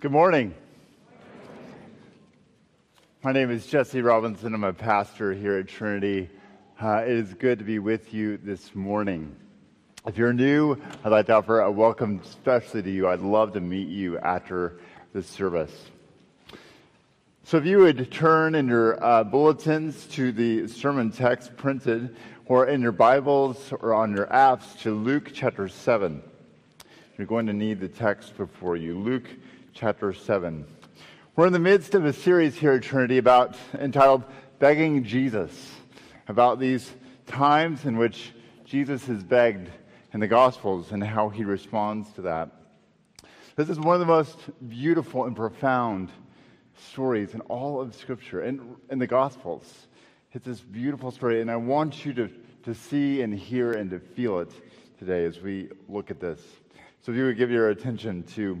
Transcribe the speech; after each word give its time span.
Good 0.00 0.12
morning. 0.12 0.54
My 3.24 3.32
name 3.32 3.50
is 3.50 3.66
Jesse 3.66 4.00
Robinson. 4.00 4.54
I'm 4.54 4.62
a 4.62 4.72
pastor 4.72 5.34
here 5.34 5.58
at 5.58 5.66
Trinity. 5.66 6.30
Uh, 6.80 7.02
it 7.04 7.08
is 7.08 7.34
good 7.34 7.58
to 7.58 7.64
be 7.64 7.80
with 7.80 8.14
you 8.14 8.36
this 8.36 8.76
morning. 8.76 9.34
If 10.06 10.16
you're 10.16 10.32
new, 10.32 10.76
I'd 11.02 11.10
like 11.10 11.26
to 11.26 11.32
offer 11.32 11.62
a 11.62 11.70
welcome 11.72 12.20
especially 12.22 12.84
to 12.84 12.90
you. 12.92 13.08
I'd 13.08 13.22
love 13.22 13.54
to 13.54 13.60
meet 13.60 13.88
you 13.88 14.20
after 14.20 14.78
the 15.14 15.20
service. 15.20 15.86
So 17.42 17.56
if 17.56 17.66
you 17.66 17.78
would 17.78 18.12
turn 18.12 18.54
in 18.54 18.68
your 18.68 19.02
uh, 19.02 19.24
bulletins 19.24 20.06
to 20.12 20.30
the 20.30 20.68
sermon 20.68 21.10
text 21.10 21.56
printed 21.56 22.14
or 22.46 22.68
in 22.68 22.82
your 22.82 22.92
Bibles 22.92 23.72
or 23.72 23.94
on 23.94 24.14
your 24.14 24.26
apps 24.26 24.78
to 24.82 24.94
Luke 24.94 25.32
chapter 25.34 25.66
7. 25.66 26.22
You're 27.16 27.26
going 27.26 27.46
to 27.46 27.52
need 27.52 27.80
the 27.80 27.88
text 27.88 28.36
before 28.36 28.76
you. 28.76 28.96
Luke 28.96 29.28
chapter 29.78 30.12
7. 30.12 30.66
We're 31.36 31.46
in 31.46 31.52
the 31.52 31.60
midst 31.60 31.94
of 31.94 32.04
a 32.04 32.12
series 32.12 32.56
here 32.56 32.72
at 32.72 32.82
Trinity 32.82 33.18
about 33.18 33.56
entitled 33.74 34.24
Begging 34.58 35.04
Jesus, 35.04 35.52
about 36.26 36.58
these 36.58 36.90
times 37.28 37.84
in 37.84 37.96
which 37.96 38.32
Jesus 38.64 39.08
is 39.08 39.22
begged 39.22 39.70
in 40.12 40.18
the 40.18 40.26
Gospels 40.26 40.90
and 40.90 41.04
how 41.04 41.28
he 41.28 41.44
responds 41.44 42.12
to 42.14 42.22
that. 42.22 42.50
This 43.54 43.68
is 43.68 43.78
one 43.78 43.94
of 43.94 44.00
the 44.00 44.06
most 44.06 44.36
beautiful 44.68 45.26
and 45.26 45.36
profound 45.36 46.10
stories 46.90 47.34
in 47.34 47.40
all 47.42 47.80
of 47.80 47.94
Scripture 47.94 48.40
and 48.40 48.74
in 48.90 48.98
the 48.98 49.06
Gospels. 49.06 49.86
It's 50.32 50.44
this 50.44 50.58
beautiful 50.58 51.12
story, 51.12 51.40
and 51.40 51.48
I 51.48 51.56
want 51.56 52.04
you 52.04 52.12
to, 52.14 52.28
to 52.64 52.74
see 52.74 53.22
and 53.22 53.32
hear 53.32 53.74
and 53.74 53.92
to 53.92 54.00
feel 54.00 54.40
it 54.40 54.50
today 54.98 55.24
as 55.24 55.40
we 55.40 55.68
look 55.88 56.10
at 56.10 56.18
this. 56.18 56.40
So 57.00 57.12
if 57.12 57.18
you 57.18 57.26
would 57.26 57.38
give 57.38 57.52
your 57.52 57.68
attention 57.68 58.24
to 58.34 58.60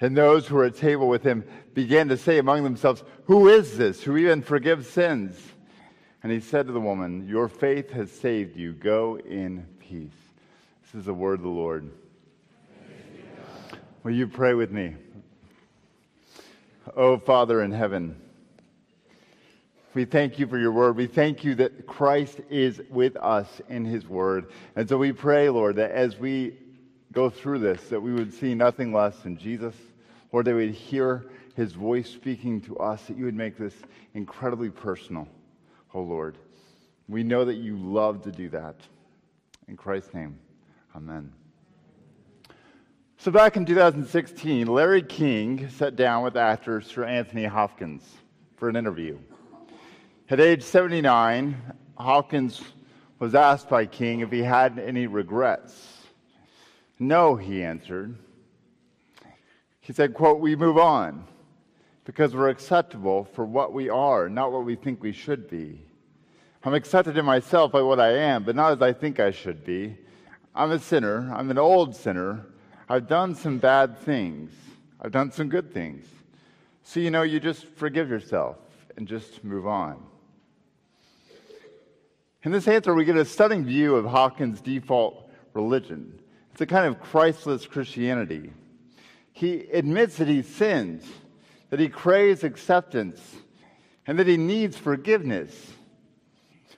And 0.00 0.16
those 0.16 0.46
who 0.46 0.56
were 0.56 0.64
at 0.64 0.76
table 0.76 1.08
with 1.08 1.22
him 1.22 1.44
began 1.74 2.08
to 2.08 2.16
say 2.16 2.38
among 2.38 2.64
themselves, 2.64 3.02
Who 3.24 3.48
is 3.48 3.78
this 3.78 4.02
who 4.02 4.16
even 4.16 4.42
forgives 4.42 4.88
sins? 4.88 5.40
And 6.22 6.30
he 6.30 6.40
said 6.40 6.66
to 6.66 6.72
the 6.72 6.80
woman, 6.80 7.26
Your 7.28 7.48
faith 7.48 7.90
has 7.92 8.10
saved 8.10 8.56
you. 8.56 8.72
Go 8.72 9.18
in 9.18 9.66
peace. 9.80 10.10
This 10.82 11.00
is 11.00 11.04
the 11.06 11.14
word 11.14 11.38
of 11.38 11.42
the 11.42 11.48
Lord. 11.48 11.90
Will 14.02 14.12
you 14.12 14.26
pray 14.28 14.54
with 14.54 14.70
me? 14.70 14.94
Oh, 16.94 17.18
Father 17.18 17.62
in 17.62 17.72
heaven, 17.72 18.20
we 19.94 20.04
thank 20.04 20.38
you 20.38 20.46
for 20.46 20.58
your 20.58 20.72
word. 20.72 20.96
We 20.96 21.06
thank 21.06 21.42
you 21.42 21.54
that 21.56 21.86
Christ 21.86 22.40
is 22.50 22.82
with 22.90 23.16
us 23.16 23.62
in 23.68 23.84
his 23.84 24.06
word. 24.06 24.52
And 24.76 24.88
so 24.88 24.98
we 24.98 25.12
pray, 25.12 25.48
Lord, 25.48 25.76
that 25.76 25.90
as 25.90 26.18
we 26.18 26.58
go 27.16 27.30
through 27.30 27.58
this, 27.58 27.88
that 27.88 27.98
we 27.98 28.12
would 28.12 28.30
see 28.30 28.54
nothing 28.54 28.92
less 28.92 29.16
than 29.20 29.38
Jesus. 29.38 29.74
Lord, 30.32 30.44
that 30.44 30.54
we 30.54 30.66
would 30.66 30.74
hear 30.74 31.24
his 31.54 31.72
voice 31.72 32.10
speaking 32.10 32.60
to 32.60 32.76
us, 32.76 33.02
that 33.04 33.16
you 33.16 33.24
would 33.24 33.34
make 33.34 33.56
this 33.56 33.72
incredibly 34.12 34.68
personal, 34.68 35.26
oh 35.94 36.02
Lord. 36.02 36.36
We 37.08 37.22
know 37.22 37.46
that 37.46 37.54
you 37.54 37.78
love 37.78 38.22
to 38.24 38.30
do 38.30 38.50
that. 38.50 38.76
In 39.66 39.78
Christ's 39.78 40.12
name, 40.12 40.38
amen. 40.94 41.32
So, 43.16 43.30
back 43.30 43.56
in 43.56 43.64
2016, 43.64 44.66
Larry 44.66 45.00
King 45.00 45.70
sat 45.70 45.96
down 45.96 46.22
with 46.22 46.36
actor 46.36 46.82
Sir 46.82 47.04
Anthony 47.04 47.46
Hopkins 47.46 48.02
for 48.58 48.68
an 48.68 48.76
interview. 48.76 49.18
At 50.28 50.38
age 50.38 50.62
79, 50.62 51.56
Hopkins 51.96 52.60
was 53.18 53.34
asked 53.34 53.70
by 53.70 53.86
King 53.86 54.20
if 54.20 54.30
he 54.30 54.42
had 54.42 54.78
any 54.78 55.06
regrets. 55.06 55.95
No, 56.98 57.36
he 57.36 57.62
answered. 57.62 58.16
He 59.80 59.92
said, 59.92 60.14
quote, 60.14 60.40
we 60.40 60.56
move 60.56 60.78
on 60.78 61.24
because 62.04 62.34
we're 62.34 62.48
acceptable 62.48 63.24
for 63.24 63.44
what 63.44 63.72
we 63.72 63.88
are, 63.88 64.28
not 64.28 64.52
what 64.52 64.64
we 64.64 64.76
think 64.76 65.02
we 65.02 65.12
should 65.12 65.48
be. 65.48 65.80
I'm 66.64 66.74
accepted 66.74 67.16
in 67.16 67.24
myself 67.24 67.70
by 67.70 67.82
what 67.82 68.00
I 68.00 68.12
am, 68.18 68.44
but 68.44 68.56
not 68.56 68.72
as 68.72 68.82
I 68.82 68.92
think 68.92 69.20
I 69.20 69.30
should 69.30 69.64
be. 69.64 69.96
I'm 70.54 70.72
a 70.72 70.78
sinner. 70.78 71.32
I'm 71.32 71.50
an 71.50 71.58
old 71.58 71.94
sinner. 71.94 72.46
I've 72.88 73.06
done 73.06 73.34
some 73.34 73.58
bad 73.58 73.98
things. 73.98 74.50
I've 75.00 75.12
done 75.12 75.30
some 75.30 75.48
good 75.48 75.72
things. 75.72 76.06
So, 76.82 76.98
you 77.00 77.10
know, 77.10 77.22
you 77.22 77.38
just 77.40 77.64
forgive 77.64 78.08
yourself 78.08 78.56
and 78.96 79.06
just 79.06 79.44
move 79.44 79.66
on. 79.66 80.02
In 82.42 82.52
this 82.52 82.66
answer, 82.68 82.94
we 82.94 83.04
get 83.04 83.16
a 83.16 83.24
stunning 83.24 83.64
view 83.64 83.96
of 83.96 84.04
Hopkins' 84.04 84.60
default 84.60 85.28
religion. 85.52 86.18
It's 86.56 86.62
a 86.62 86.66
kind 86.66 86.86
of 86.86 86.98
Christless 87.02 87.66
Christianity. 87.66 88.50
He 89.34 89.68
admits 89.74 90.16
that 90.16 90.26
he 90.26 90.40
sins, 90.40 91.04
that 91.68 91.78
he 91.78 91.90
craves 91.90 92.44
acceptance, 92.44 93.20
and 94.06 94.18
that 94.18 94.26
he 94.26 94.38
needs 94.38 94.74
forgiveness. 94.74 95.72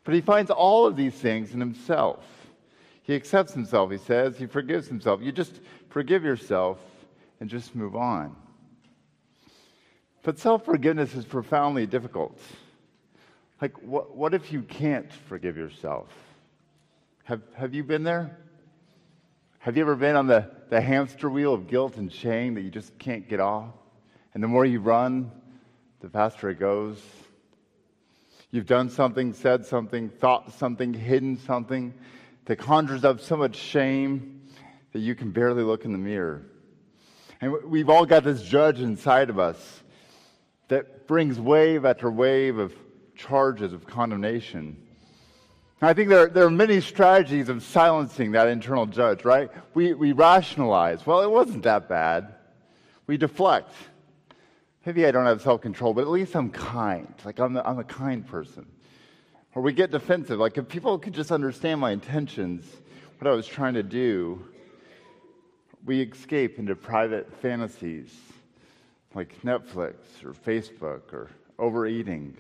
But 0.03 0.15
he 0.15 0.21
finds 0.21 0.51
all 0.51 0.85
of 0.85 0.97
these 0.97 1.15
things 1.15 1.55
in 1.55 1.61
himself. 1.61 2.25
He 3.05 3.15
accepts 3.15 3.53
himself, 3.53 3.93
he 3.93 3.99
says. 3.99 4.37
He 4.37 4.47
forgives 4.47 4.89
himself. 4.89 5.23
You 5.23 5.31
just 5.31 5.61
forgive 5.91 6.25
yourself 6.25 6.81
and 7.39 7.49
just 7.49 7.77
move 7.77 7.95
on. 7.95 8.35
But 10.25 10.41
self 10.41 10.65
forgiveness 10.65 11.15
is 11.15 11.25
profoundly 11.25 11.87
difficult. 11.87 12.37
Like, 13.63 13.81
what, 13.81 14.17
what 14.17 14.35
if 14.35 14.51
you 14.51 14.63
can't 14.63 15.13
forgive 15.29 15.57
yourself? 15.57 16.09
Have, 17.23 17.43
have 17.55 17.75
you 17.75 17.85
been 17.85 18.03
there? 18.03 18.37
Have 19.69 19.77
you 19.77 19.83
ever 19.83 19.97
been 19.97 20.17
on 20.17 20.27
the, 20.27 20.51
the 20.71 20.81
hamster 20.81 21.29
wheel 21.29 21.53
of 21.53 21.67
guilt 21.69 21.99
and 21.99 22.11
shame 22.11 22.55
that 22.55 22.63
you 22.63 22.71
just 22.71 22.99
can't 22.99 23.29
get 23.29 23.39
off? 23.39 23.75
And 24.33 24.43
the 24.43 24.49
more 24.49 24.65
you 24.65 24.81
run, 24.81 25.31
the 26.01 26.09
faster 26.09 26.49
it 26.49 26.59
goes. 26.59 26.99
You've 28.51 28.65
done 28.65 28.89
something, 28.89 29.35
said 29.35 29.67
something, 29.67 30.09
thought 30.09 30.55
something, 30.55 30.95
hidden 30.95 31.37
something 31.37 31.93
that 32.47 32.57
conjures 32.57 33.05
up 33.05 33.21
so 33.21 33.37
much 33.37 33.57
shame 33.57 34.41
that 34.95 35.01
you 35.01 35.15
can 35.15 35.33
barely 35.33 35.63
look 35.63 35.85
in 35.85 35.93
the 35.93 35.99
mirror. 35.99 36.47
And 37.43 37.53
we've 37.65 37.91
all 37.91 38.07
got 38.07 38.25
this 38.25 38.43
judge 38.43 38.81
inside 38.81 39.29
of 39.29 39.39
us 39.39 39.83
that 40.69 41.07
brings 41.07 41.39
wave 41.39 41.85
after 41.85 42.11
wave 42.11 42.57
of 42.57 42.73
charges 43.15 43.75
of 43.75 43.87
condemnation. 43.87 44.83
I 45.81 45.93
think 45.95 46.09
there, 46.09 46.27
there 46.27 46.45
are 46.45 46.51
many 46.51 46.81
strategies 46.81 47.49
of 47.49 47.63
silencing 47.63 48.33
that 48.33 48.49
internal 48.49 48.87
judge, 48.87 49.25
right? 49.25 49.49
We, 49.75 49.95
we 49.95 50.11
rationalize, 50.13 51.07
well, 51.07 51.21
it 51.21 51.31
wasn't 51.31 51.63
that 51.63 51.89
bad. 51.89 52.35
We 53.07 53.17
deflect. 53.17 53.73
Maybe 54.85 55.07
I 55.07 55.13
don't 55.13 55.27
have 55.27 55.41
self 55.41 55.61
control, 55.61 55.95
but 55.95 56.03
at 56.03 56.09
least 56.09 56.35
I'm 56.35 56.51
kind. 56.51 57.13
Like, 57.25 57.39
I'm, 57.39 57.53
the, 57.53 57.69
I'm 57.69 57.79
a 57.79 57.85
kind 57.85 58.27
person. 58.27 58.67
Or 59.55 59.63
we 59.63 59.73
get 59.73 59.91
defensive. 59.91 60.39
Like, 60.39 60.59
if 60.59 60.69
people 60.69 60.99
could 60.99 61.13
just 61.13 61.31
understand 61.31 61.81
my 61.81 61.93
intentions, 61.93 62.65
what 63.19 63.31
I 63.31 63.35
was 63.35 63.47
trying 63.47 63.75
to 63.75 63.83
do, 63.83 64.45
we 65.85 66.01
escape 66.03 66.59
into 66.59 66.75
private 66.75 67.33
fantasies 67.41 68.15
like 69.15 69.41
Netflix 69.43 69.95
or 70.25 70.33
Facebook 70.33 71.13
or 71.13 71.31
overeating. 71.59 72.37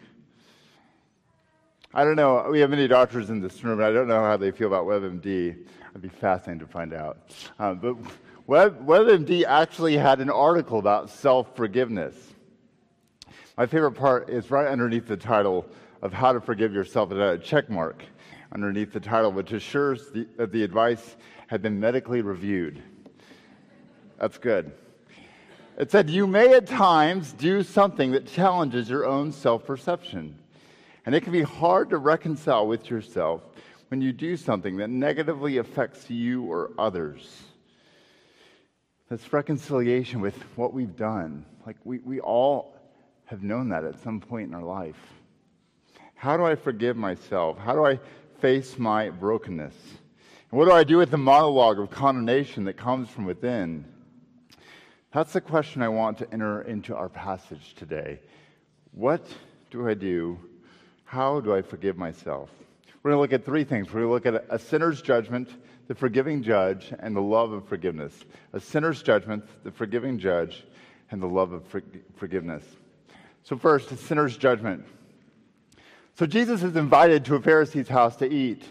I 1.95 2.05
don't 2.05 2.17
know. 2.17 2.47
We 2.51 2.61
have 2.61 2.69
many 2.69 2.87
doctors 2.87 3.31
in 3.31 3.41
this 3.41 3.65
room, 3.65 3.81
and 3.81 3.87
I 3.87 3.93
don't 3.93 4.09
know 4.09 4.21
how 4.21 4.37
they 4.37 4.51
feel 4.51 4.67
about 4.67 4.85
WebMD. 4.85 5.57
I'd 5.95 6.03
be 6.03 6.09
fascinating 6.09 6.61
to 6.61 6.67
find 6.67 6.93
out. 6.93 7.35
Um, 7.59 7.79
but 7.79 7.97
Web, 8.47 8.87
WebMD 8.87 9.45
actually 9.45 9.97
had 9.97 10.21
an 10.21 10.29
article 10.29 10.79
about 10.79 11.09
self 11.09 11.57
forgiveness. 11.57 12.15
My 13.57 13.67
favorite 13.67 13.93
part 13.93 14.29
is 14.29 14.51
right 14.51 14.69
underneath 14.69 15.09
the 15.09 15.17
title 15.17 15.67
of 16.03 16.13
How 16.13 16.33
to 16.33 16.41
Forgive 16.41 16.75
Yourself. 16.75 17.11
A 17.11 17.39
check 17.39 17.71
mark 17.71 18.05
underneath 18.53 18.93
the 18.93 19.01
title, 19.01 19.33
which 19.33 19.53
assures 19.53 20.11
the, 20.11 20.27
that 20.37 20.53
the 20.53 20.63
advice 20.63 21.17
had 21.47 21.63
been 21.63 21.81
medically 21.81 22.21
reviewed. 22.21 22.83
That's 24.21 24.37
good. 24.37 24.73
It 25.79 25.91
said, 25.91 26.11
You 26.11 26.27
may 26.27 26.53
at 26.53 26.67
times 26.67 27.33
do 27.33 27.63
something 27.63 28.11
that 28.13 28.27
challenges 28.27 28.91
your 28.91 29.07
own 29.07 29.33
self 29.33 29.65
perception. 29.65 30.39
And 31.09 31.15
it 31.15 31.23
can 31.23 31.33
be 31.33 31.41
hard 31.41 31.89
to 31.89 31.97
reconcile 31.97 32.67
with 32.67 32.91
yourself 32.91 33.41
when 33.89 34.03
you 34.03 34.13
do 34.13 34.37
something 34.37 34.77
that 34.77 34.91
negatively 34.91 35.57
affects 35.57 36.11
you 36.11 36.43
or 36.43 36.73
others. 36.79 37.45
That's 39.09 39.33
reconciliation 39.33 40.21
with 40.21 40.35
what 40.55 40.75
we've 40.75 40.95
done. 40.95 41.47
Like 41.65 41.77
we, 41.83 42.01
we 42.01 42.21
all 42.21 42.77
have 43.25 43.43
known 43.43 43.71
that 43.71 43.85
at 43.85 43.99
some 44.03 44.21
point 44.21 44.49
in 44.49 44.55
our 44.55 44.63
life. 44.63 44.99
How 46.15 46.37
do 46.37 46.45
I 46.45 46.57
forgive 46.57 46.99
myself? 46.99 47.57
How 47.57 47.73
do 47.73 47.87
I 47.87 48.01
face 48.43 48.79
my 48.79 49.09
brokenness? 49.09 49.77
And 50.51 50.59
what 50.59 50.67
do 50.67 50.73
I 50.73 50.85
do 50.85 50.99
with 50.99 51.11
the 51.11 51.17
monologue 51.17 51.79
of 51.79 51.89
condemnation 51.89 52.65
that 52.65 52.77
comes 52.77 53.09
from 53.09 53.25
within? 53.25 53.87
That's 55.15 55.33
the 55.33 55.41
question 55.41 55.81
I 55.81 55.89
want 55.89 56.19
to 56.19 56.31
enter 56.31 56.61
into 56.61 56.95
our 56.95 57.09
passage 57.09 57.75
today. 57.77 58.21
What 58.93 59.27
do 59.71 59.89
I 59.89 59.95
do? 59.95 60.39
How 61.09 61.41
do 61.41 61.55
I 61.55 61.63
forgive 61.63 61.97
myself? 61.97 62.51
We're 63.03 63.13
going 63.13 63.17
to 63.17 63.23
look 63.23 63.33
at 63.33 63.47
three 63.47 63.65
things. 63.65 63.87
We're 63.87 64.03
going 64.03 64.23
to 64.23 64.31
look 64.31 64.43
at 64.43 64.45
a 64.51 64.59
sinner's 64.59 65.01
judgment, 65.01 65.49
the 65.87 65.95
forgiving 65.95 66.43
judge, 66.43 66.93
and 66.99 67.17
the 67.17 67.23
love 67.23 67.51
of 67.53 67.67
forgiveness. 67.67 68.13
A 68.53 68.61
sinner's 68.61 69.03
judgment, 69.03 69.43
the 69.65 69.71
forgiving 69.71 70.19
judge, 70.19 70.67
and 71.11 71.23
the 71.23 71.27
love 71.27 71.53
of 71.53 71.65
for- 71.65 71.83
forgiveness. 72.17 72.63
So, 73.43 73.57
first, 73.57 73.91
a 73.91 73.97
sinner's 73.97 74.37
judgment. 74.37 74.85
So, 76.17 76.27
Jesus 76.27 76.63
is 76.63 76.77
invited 76.77 77.25
to 77.25 77.37
a 77.37 77.41
Pharisee's 77.41 77.89
house 77.89 78.17
to 78.17 78.31
eat. 78.31 78.65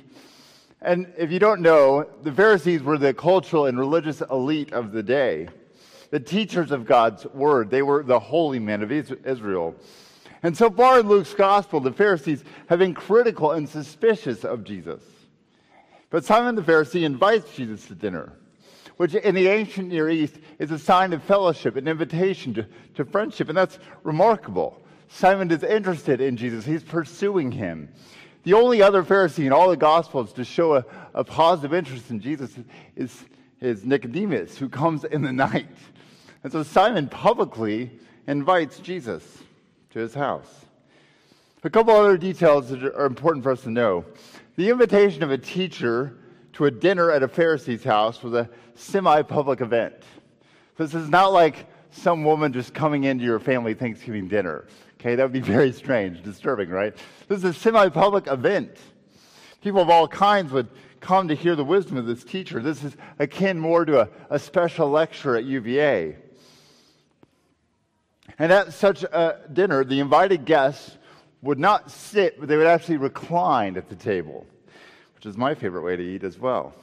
And 0.80 1.12
if 1.18 1.32
you 1.32 1.40
don't 1.40 1.62
know, 1.62 2.08
the 2.22 2.32
Pharisees 2.32 2.84
were 2.84 3.00
the 3.00 3.16
cultural 3.16 3.66
and 3.66 3.80
religious 3.80 4.22
elite 4.22 4.74
of 4.74 4.92
the 4.92 5.02
day 5.02 5.50
the 6.12 6.20
teachers 6.20 6.72
of 6.72 6.86
God's 6.86 7.26
word. 7.26 7.70
They 7.70 7.82
were 7.82 8.04
the 8.04 8.20
holy 8.20 8.60
men 8.60 8.82
of 8.84 8.92
Israel. 8.92 9.76
And 10.44 10.56
so 10.56 10.70
far 10.70 11.00
in 11.00 11.08
Luke's 11.08 11.34
gospel, 11.34 11.80
the 11.80 11.92
Pharisees 11.92 12.44
have 12.68 12.80
been 12.80 12.94
critical 12.94 13.52
and 13.52 13.68
suspicious 13.68 14.44
of 14.44 14.64
Jesus. 14.64 15.02
But 16.10 16.24
Simon 16.24 16.56
the 16.56 16.62
Pharisee 16.62 17.04
invites 17.04 17.56
Jesus 17.56 17.86
to 17.88 17.96
dinner, 17.96 18.34
which 18.98 19.16
in 19.16 19.36
the 19.36 19.48
ancient 19.48 19.90
Near 19.90 20.10
East 20.10 20.36
is 20.60 20.72
a 20.72 20.80
sign 20.80 21.14
of 21.14 21.24
fellowship, 21.24 21.76
an 21.76 21.88
invitation 21.88 22.54
to, 22.54 22.66
to 22.96 23.06
friendship. 23.06 23.50
And 23.50 23.58
that's 23.58 23.80
remarkable. 24.04 24.80
Simon 25.10 25.52
is 25.52 25.64
interested 25.64 26.22
in 26.22 26.38
Jesus, 26.38 26.66
he's 26.66 26.84
pursuing 26.84 27.52
him. 27.52 27.90
The 28.44 28.54
only 28.54 28.82
other 28.82 29.04
Pharisee 29.04 29.46
in 29.46 29.52
all 29.52 29.70
the 29.70 29.78
Gospels 29.78 30.32
to 30.34 30.46
show 30.46 30.76
a, 30.76 30.86
a 31.14 31.24
positive 31.24 31.74
interest 31.74 32.12
in 32.12 32.22
Jesus 32.22 32.58
is, 32.96 33.26
is 33.60 33.84
Nicodemus, 33.84 34.58
who 34.58 34.70
comes 34.70 35.04
in 35.04 35.22
the 35.22 35.34
night. 35.34 35.68
And 36.44 36.52
so 36.54 36.64
Simon 36.64 37.10
publicly 37.10 37.92
invites 38.26 38.80
Jesus 38.80 39.24
to 39.92 40.00
his 40.00 40.14
house. 40.14 40.66
A 41.64 41.70
couple 41.70 41.94
other 41.94 42.18
details 42.18 42.70
that 42.70 42.84
are 42.84 43.06
important 43.06 43.44
for 43.44 43.52
us 43.52 43.64
to 43.64 43.70
know. 43.70 44.06
The 44.56 44.70
invitation 44.70 45.22
of 45.24 45.32
a 45.32 45.38
teacher 45.38 46.18
to 46.54 46.66
a 46.66 46.72
dinner 46.72 47.12
at 47.12 47.24
a 47.24 47.28
Pharisee's 47.28 47.84
house 47.84 48.24
was 48.24 48.34
a 48.34 48.50
semi 48.76 49.22
public 49.22 49.62
event. 49.62 49.96
This 50.78 50.94
is 50.94 51.10
not 51.10 51.34
like 51.34 51.66
some 51.92 52.24
woman 52.24 52.54
just 52.54 52.74
coming 52.74 53.04
into 53.04 53.24
your 53.24 53.40
family 53.40 53.74
Thanksgiving 53.74 54.28
dinner. 54.28 54.68
Okay, 55.00 55.16
that 55.16 55.24
would 55.24 55.34
be 55.34 55.40
very 55.40 55.72
strange, 55.72 56.24
disturbing, 56.24 56.70
right? 56.70 56.96
This 57.28 57.40
is 57.40 57.44
a 57.44 57.54
semi 57.54 57.90
public 57.90 58.28
event. 58.28 58.78
People 59.62 59.82
of 59.82 59.90
all 59.90 60.08
kinds 60.08 60.52
would 60.52 60.68
come 61.00 61.28
to 61.28 61.36
hear 61.36 61.56
the 61.56 61.64
wisdom 61.64 61.98
of 61.98 62.06
this 62.06 62.24
teacher. 62.24 62.62
This 62.62 62.84
is 62.84 62.96
akin 63.20 63.60
more 63.60 63.86
to 63.86 64.02
a, 64.02 64.10
a 64.30 64.40
special 64.40 64.90
lecture 64.90 65.36
at 65.36 65.44
UVA. 65.44 66.18
And 68.40 68.52
at 68.52 68.74
such 68.74 69.04
a 69.04 69.40
dinner, 69.52 69.84
the 69.84 70.00
invited 70.00 70.46
guests 70.46 70.98
would 71.42 71.60
not 71.60 71.92
sit, 71.92 72.40
but 72.40 72.50
they 72.50 72.58
would 72.58 72.68
actually 72.68 72.98
recline 72.98 73.78
at 73.78 73.90
the 73.90 73.96
table, 73.96 74.46
which 75.16 75.26
is 75.26 75.38
my 75.38 75.56
favorite 75.56 75.84
way 75.84 75.96
to 75.96 76.04
eat 76.04 76.24
as 76.24 76.38
well. 76.38 76.74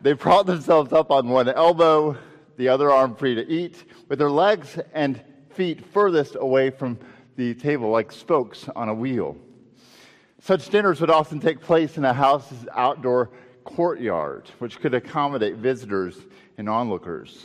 they 0.00 0.14
prop 0.14 0.46
themselves 0.46 0.92
up 0.92 1.10
on 1.10 1.28
one 1.28 1.48
elbow, 1.48 2.16
the 2.56 2.68
other 2.68 2.90
arm 2.90 3.14
free 3.14 3.34
to 3.34 3.46
eat, 3.48 3.84
with 4.08 4.18
their 4.18 4.30
legs 4.30 4.78
and 4.92 5.20
feet 5.50 5.84
furthest 5.92 6.36
away 6.38 6.70
from 6.70 6.98
the 7.36 7.54
table, 7.54 7.90
like 7.90 8.12
spokes 8.12 8.68
on 8.74 8.88
a 8.88 8.94
wheel. 8.94 9.36
Such 10.40 10.68
dinners 10.70 11.00
would 11.00 11.10
often 11.10 11.38
take 11.38 11.60
place 11.60 11.98
in 11.98 12.04
a 12.04 12.12
house's 12.12 12.66
outdoor 12.74 13.30
courtyard, 13.64 14.50
which 14.58 14.80
could 14.80 14.94
accommodate 14.94 15.56
visitors 15.56 16.16
and 16.56 16.68
onlookers. 16.68 17.44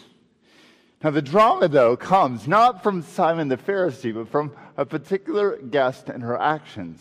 Now, 1.03 1.11
the 1.11 1.21
drama, 1.21 1.67
though, 1.67 1.95
comes 1.95 2.47
not 2.47 2.81
from 2.81 3.01
Simon 3.01 3.47
the 3.47 3.57
Pharisee, 3.57 4.13
but 4.13 4.29
from 4.29 4.53
a 4.77 4.85
particular 4.85 5.57
guest 5.57 6.09
and 6.09 6.23
her 6.23 6.39
actions. 6.39 6.99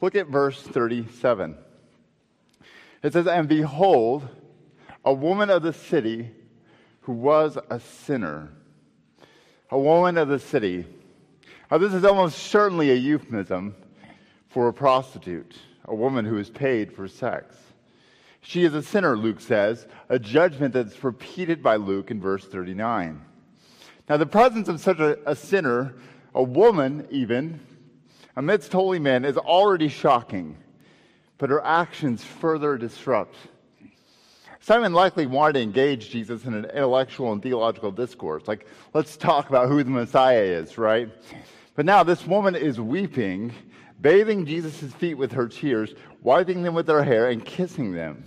Look 0.00 0.14
at 0.14 0.28
verse 0.28 0.60
37. 0.62 1.56
It 3.02 3.12
says, 3.12 3.26
And 3.26 3.48
behold, 3.48 4.28
a 5.04 5.12
woman 5.12 5.50
of 5.50 5.62
the 5.62 5.72
city 5.72 6.30
who 7.02 7.12
was 7.12 7.58
a 7.70 7.80
sinner. 7.80 8.52
A 9.70 9.78
woman 9.78 10.18
of 10.18 10.28
the 10.28 10.38
city. 10.38 10.84
Now, 11.70 11.78
this 11.78 11.94
is 11.94 12.04
almost 12.04 12.38
certainly 12.38 12.90
a 12.90 12.94
euphemism 12.94 13.74
for 14.48 14.68
a 14.68 14.72
prostitute, 14.72 15.56
a 15.84 15.94
woman 15.94 16.24
who 16.24 16.38
is 16.38 16.50
paid 16.50 16.92
for 16.92 17.08
sex. 17.08 17.56
She 18.48 18.62
is 18.62 18.74
a 18.74 18.82
sinner, 18.82 19.16
Luke 19.16 19.40
says, 19.40 19.88
a 20.08 20.20
judgment 20.20 20.72
that's 20.72 21.02
repeated 21.02 21.64
by 21.64 21.74
Luke 21.76 22.12
in 22.12 22.20
verse 22.20 22.44
39. 22.44 23.20
Now, 24.08 24.16
the 24.18 24.26
presence 24.26 24.68
of 24.68 24.78
such 24.78 25.00
a, 25.00 25.18
a 25.28 25.34
sinner, 25.34 25.96
a 26.32 26.44
woman 26.44 27.08
even, 27.10 27.58
amidst 28.36 28.70
holy 28.70 29.00
men, 29.00 29.24
is 29.24 29.36
already 29.36 29.88
shocking, 29.88 30.56
but 31.38 31.50
her 31.50 31.60
actions 31.64 32.22
further 32.22 32.78
disrupt. 32.78 33.34
Simon 34.60 34.92
likely 34.92 35.26
wanted 35.26 35.54
to 35.54 35.62
engage 35.62 36.10
Jesus 36.10 36.44
in 36.44 36.54
an 36.54 36.66
intellectual 36.66 37.32
and 37.32 37.42
theological 37.42 37.90
discourse, 37.90 38.44
like, 38.46 38.68
let's 38.94 39.16
talk 39.16 39.48
about 39.48 39.68
who 39.68 39.82
the 39.82 39.90
Messiah 39.90 40.42
is, 40.42 40.78
right? 40.78 41.10
But 41.74 41.84
now 41.84 42.04
this 42.04 42.24
woman 42.24 42.54
is 42.54 42.80
weeping, 42.80 43.52
bathing 44.00 44.46
Jesus' 44.46 44.92
feet 44.92 45.14
with 45.14 45.32
her 45.32 45.48
tears, 45.48 45.96
wiping 46.22 46.62
them 46.62 46.74
with 46.74 46.86
her 46.86 47.02
hair, 47.02 47.28
and 47.28 47.44
kissing 47.44 47.92
them. 47.92 48.22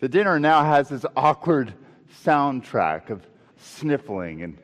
The 0.00 0.08
dinner 0.08 0.38
now 0.38 0.64
has 0.64 0.88
this 0.88 1.04
awkward 1.16 1.74
soundtrack 2.24 3.10
of 3.10 3.26
sniffling 3.56 4.42
and 4.42 4.58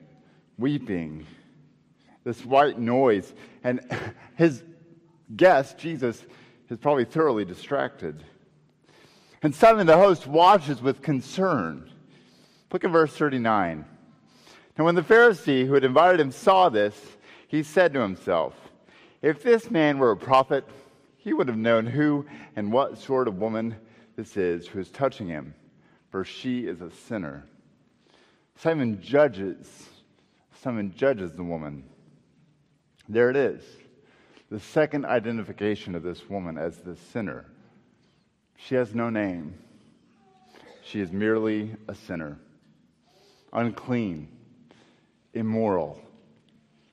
weeping, 0.58 1.26
this 2.22 2.44
white 2.44 2.78
noise. 2.78 3.34
And 3.64 3.80
his 4.36 4.62
guest, 5.34 5.78
Jesus, 5.78 6.24
is 6.70 6.78
probably 6.78 7.04
thoroughly 7.04 7.44
distracted. 7.44 8.22
And 9.42 9.54
Simon 9.54 9.86
the 9.86 9.96
host 9.96 10.26
watches 10.26 10.80
with 10.80 11.02
concern. 11.02 11.90
Look 12.72 12.84
at 12.84 12.90
verse 12.90 13.12
39. 13.12 13.84
Now, 14.78 14.84
when 14.84 14.94
the 14.94 15.02
Pharisee 15.02 15.66
who 15.66 15.74
had 15.74 15.84
invited 15.84 16.20
him 16.20 16.30
saw 16.30 16.68
this, 16.68 16.98
he 17.46 17.62
said 17.62 17.92
to 17.92 18.00
himself, 18.00 18.54
If 19.20 19.42
this 19.42 19.70
man 19.70 19.98
were 19.98 20.12
a 20.12 20.16
prophet, 20.16 20.64
he 21.18 21.32
would 21.32 21.48
have 21.48 21.56
known 21.56 21.86
who 21.86 22.26
and 22.56 22.72
what 22.72 22.98
sort 22.98 23.28
of 23.28 23.38
woman 23.38 23.76
this 24.16 24.36
is 24.36 24.66
who 24.66 24.80
is 24.80 24.90
touching 24.90 25.28
him, 25.28 25.54
for 26.10 26.24
she 26.24 26.66
is 26.66 26.80
a 26.80 26.90
sinner. 26.90 27.46
Simon 28.56 29.00
judges. 29.00 29.88
Simon 30.62 30.94
judges 30.96 31.32
the 31.32 31.42
woman. 31.42 31.84
There 33.08 33.30
it 33.30 33.36
is. 33.36 33.62
The 34.50 34.60
second 34.60 35.04
identification 35.04 35.94
of 35.94 36.02
this 36.02 36.28
woman 36.28 36.56
as 36.56 36.78
the 36.78 36.96
sinner. 36.96 37.46
She 38.56 38.74
has 38.76 38.94
no 38.94 39.10
name. 39.10 39.54
She 40.84 41.00
is 41.00 41.10
merely 41.10 41.74
a 41.88 41.94
sinner, 41.94 42.38
unclean, 43.52 44.28
immoral, 45.32 46.00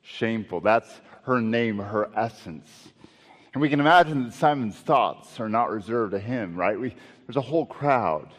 shameful. 0.01 0.62
That's 0.62 1.01
her 1.24 1.42
name, 1.42 1.78
her 1.78 2.10
essence. 2.16 2.90
And 3.53 3.62
we 3.62 3.70
can 3.70 3.79
imagine 3.79 4.24
that 4.24 4.34
Simon's 4.34 4.77
thoughts 4.77 5.39
are 5.39 5.50
not 5.50 5.70
reserved 5.70 6.12
to 6.12 6.20
him, 6.20 6.55
right? 6.55 6.79
We, 6.79 6.96
there's 7.27 7.38
a 7.38 7.41
whole 7.41 7.65
crowd 7.65 8.29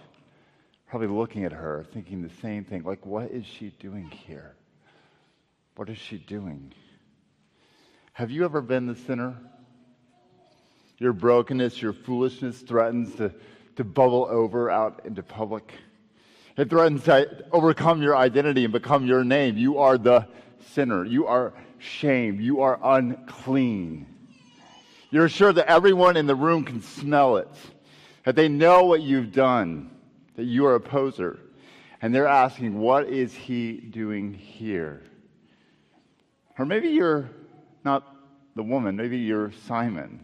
probably 0.88 1.08
looking 1.08 1.44
at 1.44 1.52
her, 1.52 1.86
thinking 1.92 2.22
the 2.22 2.30
same 2.40 2.64
thing 2.64 2.82
like, 2.82 3.04
what 3.04 3.30
is 3.30 3.46
she 3.46 3.70
doing 3.78 4.10
here? 4.10 4.54
What 5.76 5.88
is 5.88 5.98
she 5.98 6.18
doing? 6.18 6.72
Have 8.12 8.30
you 8.30 8.44
ever 8.44 8.60
been 8.60 8.86
the 8.86 8.94
sinner? 8.94 9.36
Your 10.98 11.12
brokenness, 11.14 11.80
your 11.80 11.94
foolishness 11.94 12.60
threatens 12.60 13.14
to, 13.16 13.32
to 13.76 13.84
bubble 13.84 14.26
over 14.30 14.70
out 14.70 15.00
into 15.04 15.22
public. 15.22 15.72
It 16.56 16.68
threatens 16.68 17.04
to 17.04 17.46
overcome 17.52 18.02
your 18.02 18.16
identity 18.16 18.64
and 18.64 18.72
become 18.72 19.06
your 19.06 19.24
name. 19.24 19.56
You 19.56 19.78
are 19.78 19.96
the 19.96 20.28
sinner. 20.72 21.04
You 21.04 21.26
are 21.26 21.54
shame. 21.78 22.40
You 22.40 22.60
are 22.60 22.78
unclean. 22.82 24.06
You're 25.12 25.28
sure 25.28 25.52
that 25.52 25.70
everyone 25.70 26.16
in 26.16 26.26
the 26.26 26.34
room 26.34 26.64
can 26.64 26.80
smell 26.80 27.36
it, 27.36 27.48
that 28.24 28.34
they 28.34 28.48
know 28.48 28.84
what 28.84 29.02
you've 29.02 29.30
done, 29.30 29.90
that 30.36 30.44
you 30.44 30.64
are 30.64 30.74
a 30.74 30.80
poser. 30.80 31.38
And 32.00 32.14
they're 32.14 32.26
asking, 32.26 32.78
What 32.78 33.10
is 33.10 33.34
he 33.34 33.74
doing 33.74 34.32
here? 34.32 35.02
Or 36.58 36.64
maybe 36.64 36.88
you're 36.88 37.28
not 37.84 38.04
the 38.56 38.62
woman, 38.62 38.96
maybe 38.96 39.18
you're 39.18 39.52
Simon, 39.66 40.18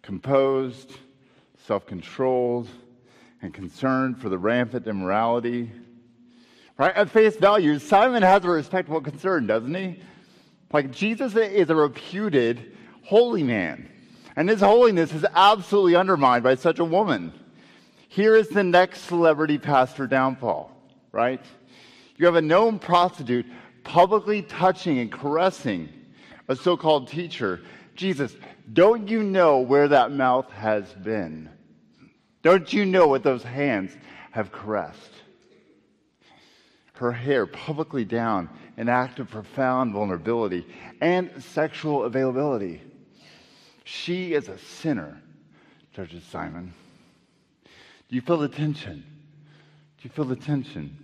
composed, 0.00 0.96
self 1.66 1.84
controlled, 1.84 2.68
and 3.42 3.52
concerned 3.52 4.18
for 4.18 4.30
the 4.30 4.38
rampant 4.38 4.86
immorality. 4.86 5.70
Right? 6.78 6.96
At 6.96 7.10
face 7.10 7.36
value, 7.36 7.78
Simon 7.78 8.22
has 8.22 8.42
a 8.42 8.48
respectable 8.48 9.02
concern, 9.02 9.46
doesn't 9.46 9.74
he? 9.74 10.00
Like 10.72 10.92
Jesus 10.92 11.36
is 11.36 11.68
a 11.68 11.74
reputed 11.74 12.71
holy 13.04 13.42
man, 13.42 13.88
and 14.36 14.48
his 14.48 14.60
holiness 14.60 15.12
is 15.12 15.24
absolutely 15.34 15.96
undermined 15.96 16.42
by 16.42 16.54
such 16.54 16.78
a 16.78 16.84
woman. 16.84 17.32
Here 18.08 18.36
is 18.36 18.48
the 18.48 18.64
next 18.64 19.02
celebrity 19.02 19.58
pastor 19.58 20.06
downfall, 20.06 20.70
right? 21.12 21.42
You 22.16 22.26
have 22.26 22.36
a 22.36 22.42
known 22.42 22.78
prostitute 22.78 23.46
publicly 23.84 24.42
touching 24.42 24.98
and 24.98 25.10
caressing 25.10 25.88
a 26.48 26.56
so 26.56 26.76
called 26.76 27.08
teacher. 27.08 27.60
Jesus, 27.94 28.36
don't 28.72 29.08
you 29.08 29.22
know 29.22 29.60
where 29.60 29.88
that 29.88 30.12
mouth 30.12 30.50
has 30.50 30.92
been? 30.92 31.48
Don't 32.42 32.72
you 32.72 32.84
know 32.84 33.06
what 33.06 33.22
those 33.22 33.42
hands 33.42 33.96
have 34.30 34.52
caressed? 34.52 35.10
Her 36.94 37.12
hair 37.12 37.46
publicly 37.46 38.04
down, 38.04 38.48
an 38.76 38.88
act 38.88 39.18
of 39.18 39.30
profound 39.30 39.92
vulnerability 39.92 40.66
and 41.00 41.30
sexual 41.42 42.04
availability. 42.04 42.80
She 43.84 44.34
is 44.34 44.48
a 44.48 44.58
sinner, 44.58 45.20
judges 45.94 46.24
Simon. 46.24 46.72
Do 47.64 48.16
you 48.16 48.20
feel 48.20 48.38
the 48.38 48.48
tension? 48.48 49.04
Do 49.98 50.02
you 50.02 50.10
feel 50.10 50.24
the 50.24 50.36
tension? 50.36 50.96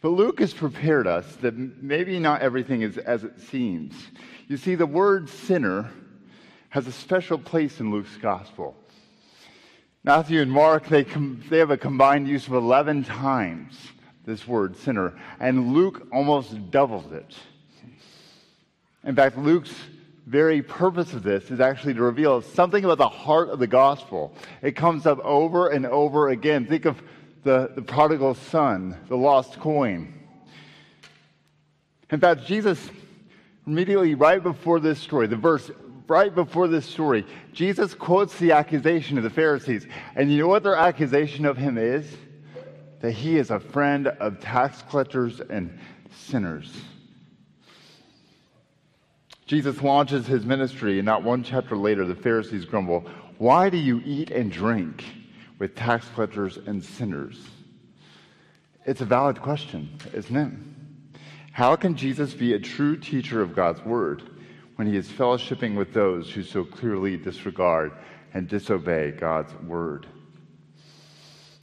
But 0.00 0.10
Luke 0.10 0.38
has 0.40 0.54
prepared 0.54 1.06
us 1.06 1.36
that 1.36 1.56
maybe 1.56 2.18
not 2.18 2.40
everything 2.40 2.82
is 2.82 2.98
as 2.98 3.24
it 3.24 3.40
seems. 3.40 3.94
You 4.46 4.56
see, 4.56 4.76
the 4.76 4.86
word 4.86 5.28
sinner 5.28 5.90
has 6.68 6.86
a 6.86 6.92
special 6.92 7.38
place 7.38 7.80
in 7.80 7.90
Luke's 7.90 8.16
gospel. 8.16 8.76
Matthew 10.04 10.40
and 10.40 10.50
Mark, 10.50 10.86
they, 10.86 11.02
com- 11.04 11.42
they 11.50 11.58
have 11.58 11.70
a 11.70 11.76
combined 11.76 12.28
use 12.28 12.46
of 12.46 12.52
11 12.54 13.04
times 13.04 13.76
this 14.24 14.46
word 14.46 14.76
sinner, 14.76 15.18
and 15.40 15.72
Luke 15.72 16.06
almost 16.12 16.70
doubles 16.70 17.10
it. 17.12 17.34
In 19.04 19.16
fact, 19.16 19.38
Luke's 19.38 19.74
very 20.28 20.60
purpose 20.60 21.14
of 21.14 21.22
this 21.22 21.50
is 21.50 21.58
actually 21.58 21.94
to 21.94 22.02
reveal 22.02 22.42
something 22.42 22.84
about 22.84 22.98
the 22.98 23.08
heart 23.08 23.48
of 23.48 23.58
the 23.58 23.66
gospel. 23.66 24.34
It 24.60 24.76
comes 24.76 25.06
up 25.06 25.18
over 25.20 25.68
and 25.68 25.86
over 25.86 26.28
again. 26.28 26.66
Think 26.66 26.84
of 26.84 27.02
the, 27.44 27.72
the 27.74 27.80
prodigal 27.80 28.34
son, 28.34 28.94
the 29.08 29.16
lost 29.16 29.58
coin. 29.58 30.12
In 32.10 32.20
fact, 32.20 32.44
Jesus, 32.44 32.90
immediately 33.66 34.14
right 34.14 34.42
before 34.42 34.80
this 34.80 34.98
story, 34.98 35.26
the 35.28 35.36
verse 35.36 35.70
right 36.08 36.34
before 36.34 36.68
this 36.68 36.84
story, 36.84 37.24
Jesus 37.54 37.94
quotes 37.94 38.38
the 38.38 38.52
accusation 38.52 39.16
of 39.16 39.24
the 39.24 39.30
Pharisees. 39.30 39.86
And 40.14 40.30
you 40.30 40.40
know 40.40 40.48
what 40.48 40.62
their 40.62 40.76
accusation 40.76 41.46
of 41.46 41.56
him 41.56 41.78
is? 41.78 42.06
That 43.00 43.12
he 43.12 43.38
is 43.38 43.50
a 43.50 43.60
friend 43.60 44.08
of 44.08 44.40
tax 44.40 44.82
collectors 44.90 45.40
and 45.40 45.78
sinners. 46.10 46.70
Jesus 49.48 49.80
launches 49.82 50.26
his 50.26 50.44
ministry, 50.44 50.98
and 50.98 51.06
not 51.06 51.22
one 51.22 51.42
chapter 51.42 51.74
later, 51.74 52.04
the 52.04 52.14
Pharisees 52.14 52.66
grumble, 52.66 53.08
Why 53.38 53.70
do 53.70 53.78
you 53.78 54.02
eat 54.04 54.30
and 54.30 54.52
drink 54.52 55.02
with 55.58 55.74
tax 55.74 56.06
collectors 56.14 56.58
and 56.58 56.84
sinners? 56.84 57.42
It's 58.84 59.00
a 59.00 59.06
valid 59.06 59.40
question, 59.40 59.88
isn't 60.12 60.36
it? 60.36 60.52
How 61.52 61.76
can 61.76 61.96
Jesus 61.96 62.34
be 62.34 62.52
a 62.52 62.58
true 62.58 62.98
teacher 62.98 63.40
of 63.40 63.56
God's 63.56 63.82
word 63.86 64.22
when 64.76 64.86
he 64.86 64.98
is 64.98 65.08
fellowshipping 65.08 65.76
with 65.76 65.94
those 65.94 66.30
who 66.30 66.42
so 66.42 66.62
clearly 66.62 67.16
disregard 67.16 67.92
and 68.34 68.46
disobey 68.48 69.12
God's 69.12 69.54
word? 69.66 70.06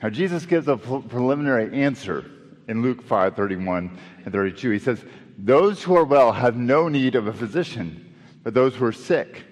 Now, 0.02 0.10
Jesus 0.10 0.48
gives 0.48 0.68
a 0.68 0.76
preliminary 0.76 1.84
answer 1.84 2.26
in 2.68 2.82
Luke 2.82 3.04
5 3.04 3.36
31 3.36 3.96
and 4.24 4.34
32. 4.34 4.72
He 4.72 4.80
says, 4.80 5.06
Those 5.38 5.84
who 5.84 5.96
are 5.96 6.06
well 6.06 6.32
have 6.32 6.56
no 6.56 6.88
need 6.88 7.16
of 7.16 7.28
a 7.28 7.34
physician, 7.34 8.16
but 8.44 8.54
those 8.54 8.76
who 8.76 8.86
are 8.86 8.92
sick. 8.92 9.44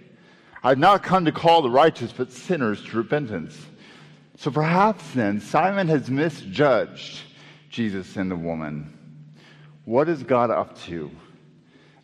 I've 0.63 0.77
not 0.77 1.03
come 1.03 1.25
to 1.25 1.31
call 1.31 1.61
the 1.61 1.69
righteous, 1.69 2.13
but 2.13 2.31
sinners 2.31 2.83
to 2.85 2.97
repentance. 2.97 3.57
So 4.37 4.49
perhaps 4.49 5.11
then 5.11 5.41
Simon 5.41 5.87
has 5.89 6.09
misjudged 6.09 7.19
Jesus 7.69 8.15
and 8.15 8.31
the 8.31 8.35
woman. 8.35 8.97
What 9.85 10.07
is 10.07 10.23
God 10.23 10.49
up 10.49 10.77
to? 10.83 11.11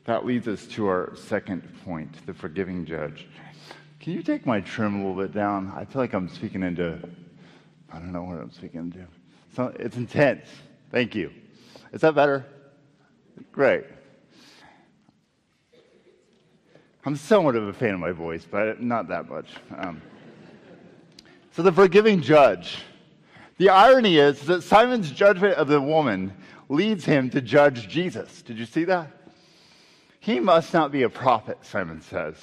That 0.06 0.26
leads 0.26 0.48
us 0.48 0.66
to 0.68 0.88
our 0.88 1.16
second 1.16 1.62
point 1.86 2.26
the 2.26 2.34
forgiving 2.34 2.86
judge. 2.86 3.28
Can 4.00 4.14
you 4.14 4.24
take 4.24 4.46
my 4.46 4.60
trim 4.62 4.96
a 4.96 4.98
little 5.08 5.22
bit 5.22 5.34
down? 5.34 5.72
I 5.76 5.86
feel 5.86 6.02
like 6.02 6.14
I'm 6.14 6.28
speaking 6.28 6.64
into, 6.64 7.00
I 7.92 8.00
don't 8.00 8.12
know 8.12 8.24
what 8.24 8.38
I'm 8.38 8.52
speaking 8.52 8.82
into. 8.82 9.06
So 9.56 9.74
it's 9.80 9.98
intense. 9.98 10.48
Thank 10.92 11.16
you. 11.16 11.32
Is 11.94 12.02
that 12.02 12.16
better? 12.16 12.46
Great. 13.52 13.86
I'm 17.06 17.16
somewhat 17.16 17.56
of 17.56 17.68
a 17.68 17.74
fan 17.74 17.94
of 17.94 18.00
my 18.00 18.12
voice, 18.12 18.46
but 18.50 18.82
not 18.82 19.08
that 19.08 19.30
much. 19.30 19.48
Um, 19.78 20.02
so, 21.52 21.64
the 21.64 21.72
forgiving 21.72 22.22
judge. 22.22 22.80
The 23.58 23.70
irony 23.70 24.18
is 24.18 24.42
that 24.42 24.64
Simon's 24.64 25.12
judgment 25.12 25.56
of 25.56 25.68
the 25.68 25.82
woman 25.82 26.34
leads 26.70 27.04
him 27.04 27.30
to 27.32 27.42
judge 27.42 27.90
Jesus. 27.90 28.42
Did 28.42 28.58
you 28.58 28.66
see 28.66 28.86
that? 28.86 29.12
He 30.20 30.40
must 30.40 30.74
not 30.74 30.92
be 30.92 31.04
a 31.04 31.10
prophet, 31.10 31.58
Simon 31.62 32.02
says. 32.02 32.36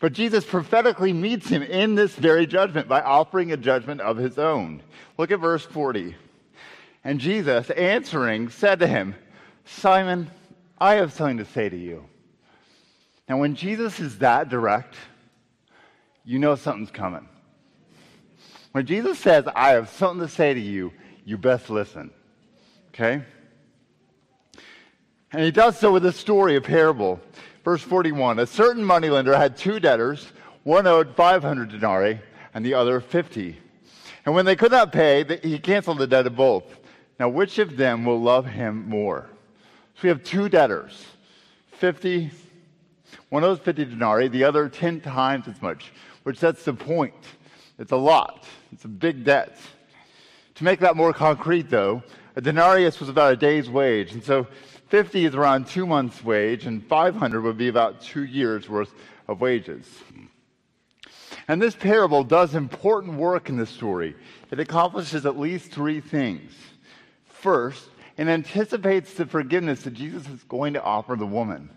But 0.00 0.12
Jesus 0.12 0.44
prophetically 0.44 1.12
meets 1.12 1.48
him 1.48 1.62
in 1.62 1.94
this 1.94 2.14
very 2.14 2.46
judgment 2.46 2.88
by 2.88 3.00
offering 3.02 3.52
a 3.52 3.56
judgment 3.56 4.00
of 4.00 4.16
his 4.16 4.38
own. 4.38 4.82
Look 5.18 5.30
at 5.30 5.40
verse 5.40 5.64
40. 5.64 6.14
And 7.04 7.20
Jesus, 7.20 7.70
answering, 7.70 8.48
said 8.48 8.80
to 8.80 8.86
him, 8.86 9.14
Simon, 9.64 10.30
I 10.78 10.94
have 10.94 11.12
something 11.12 11.38
to 11.38 11.44
say 11.44 11.68
to 11.68 11.76
you. 11.76 12.04
Now, 13.28 13.38
when 13.38 13.54
Jesus 13.54 14.00
is 14.00 14.18
that 14.18 14.48
direct, 14.48 14.94
you 16.24 16.38
know 16.38 16.54
something's 16.54 16.90
coming. 16.90 17.28
When 18.72 18.86
Jesus 18.86 19.18
says, 19.18 19.44
I 19.54 19.70
have 19.70 19.88
something 19.88 20.26
to 20.26 20.32
say 20.32 20.54
to 20.54 20.60
you, 20.60 20.92
you 21.24 21.38
best 21.38 21.70
listen. 21.70 22.10
Okay? 22.88 23.22
And 25.32 25.42
he 25.42 25.50
does 25.50 25.78
so 25.78 25.92
with 25.92 26.04
a 26.04 26.12
story, 26.12 26.56
a 26.56 26.60
parable. 26.60 27.20
Verse 27.64 27.82
41 27.82 28.38
A 28.38 28.46
certain 28.46 28.84
moneylender 28.84 29.36
had 29.36 29.56
two 29.56 29.80
debtors. 29.80 30.32
One 30.64 30.86
owed 30.86 31.16
500 31.16 31.70
denarii 31.70 32.20
and 32.54 32.64
the 32.64 32.74
other 32.74 33.00
50. 33.00 33.58
And 34.24 34.34
when 34.34 34.44
they 34.44 34.56
could 34.56 34.70
not 34.70 34.92
pay, 34.92 35.24
he 35.42 35.58
canceled 35.58 35.98
the 35.98 36.06
debt 36.06 36.26
of 36.26 36.36
both. 36.36 36.64
Now, 37.18 37.28
which 37.28 37.58
of 37.58 37.76
them 37.76 38.04
will 38.04 38.20
love 38.20 38.46
him 38.46 38.88
more? 38.88 39.28
So 39.94 40.00
we 40.04 40.08
have 40.08 40.24
two 40.24 40.48
debtors 40.48 41.06
50 41.72 42.30
One 43.28 43.44
of 43.44 43.50
those 43.50 43.64
50 43.64 43.84
denarii, 43.86 44.28
the 44.28 44.44
other 44.44 44.68
10 44.68 45.00
times 45.00 45.48
as 45.48 45.60
much, 45.62 45.92
which 46.22 46.40
that's 46.40 46.64
the 46.64 46.74
point. 46.74 47.14
It's 47.78 47.92
a 47.92 47.96
lot, 47.96 48.44
it's 48.72 48.84
a 48.84 48.88
big 48.88 49.24
debt. 49.24 49.58
To 50.56 50.64
make 50.64 50.80
that 50.80 50.96
more 50.96 51.12
concrete, 51.12 51.70
though, 51.70 52.02
a 52.36 52.40
denarius 52.40 53.00
was 53.00 53.08
about 53.08 53.32
a 53.32 53.36
day's 53.36 53.68
wage. 53.68 54.12
And 54.12 54.22
so 54.22 54.46
50 54.88 55.24
is 55.24 55.34
around 55.34 55.66
two 55.66 55.86
months' 55.86 56.22
wage, 56.22 56.66
and 56.66 56.86
500 56.86 57.42
would 57.42 57.56
be 57.56 57.68
about 57.68 58.00
two 58.02 58.24
years' 58.24 58.68
worth 58.68 58.92
of 59.28 59.40
wages. 59.40 59.86
And 61.48 61.60
this 61.60 61.74
parable 61.74 62.24
does 62.24 62.54
important 62.54 63.14
work 63.14 63.48
in 63.48 63.56
the 63.56 63.66
story. 63.66 64.14
It 64.50 64.60
accomplishes 64.60 65.26
at 65.26 65.38
least 65.38 65.72
three 65.72 66.00
things. 66.00 66.52
First, 67.24 67.88
it 68.28 68.32
anticipates 68.32 69.14
the 69.14 69.26
forgiveness 69.26 69.82
that 69.82 69.94
Jesus 69.94 70.28
is 70.28 70.42
going 70.44 70.74
to 70.74 70.82
offer 70.82 71.16
the 71.16 71.26
woman. 71.26 71.70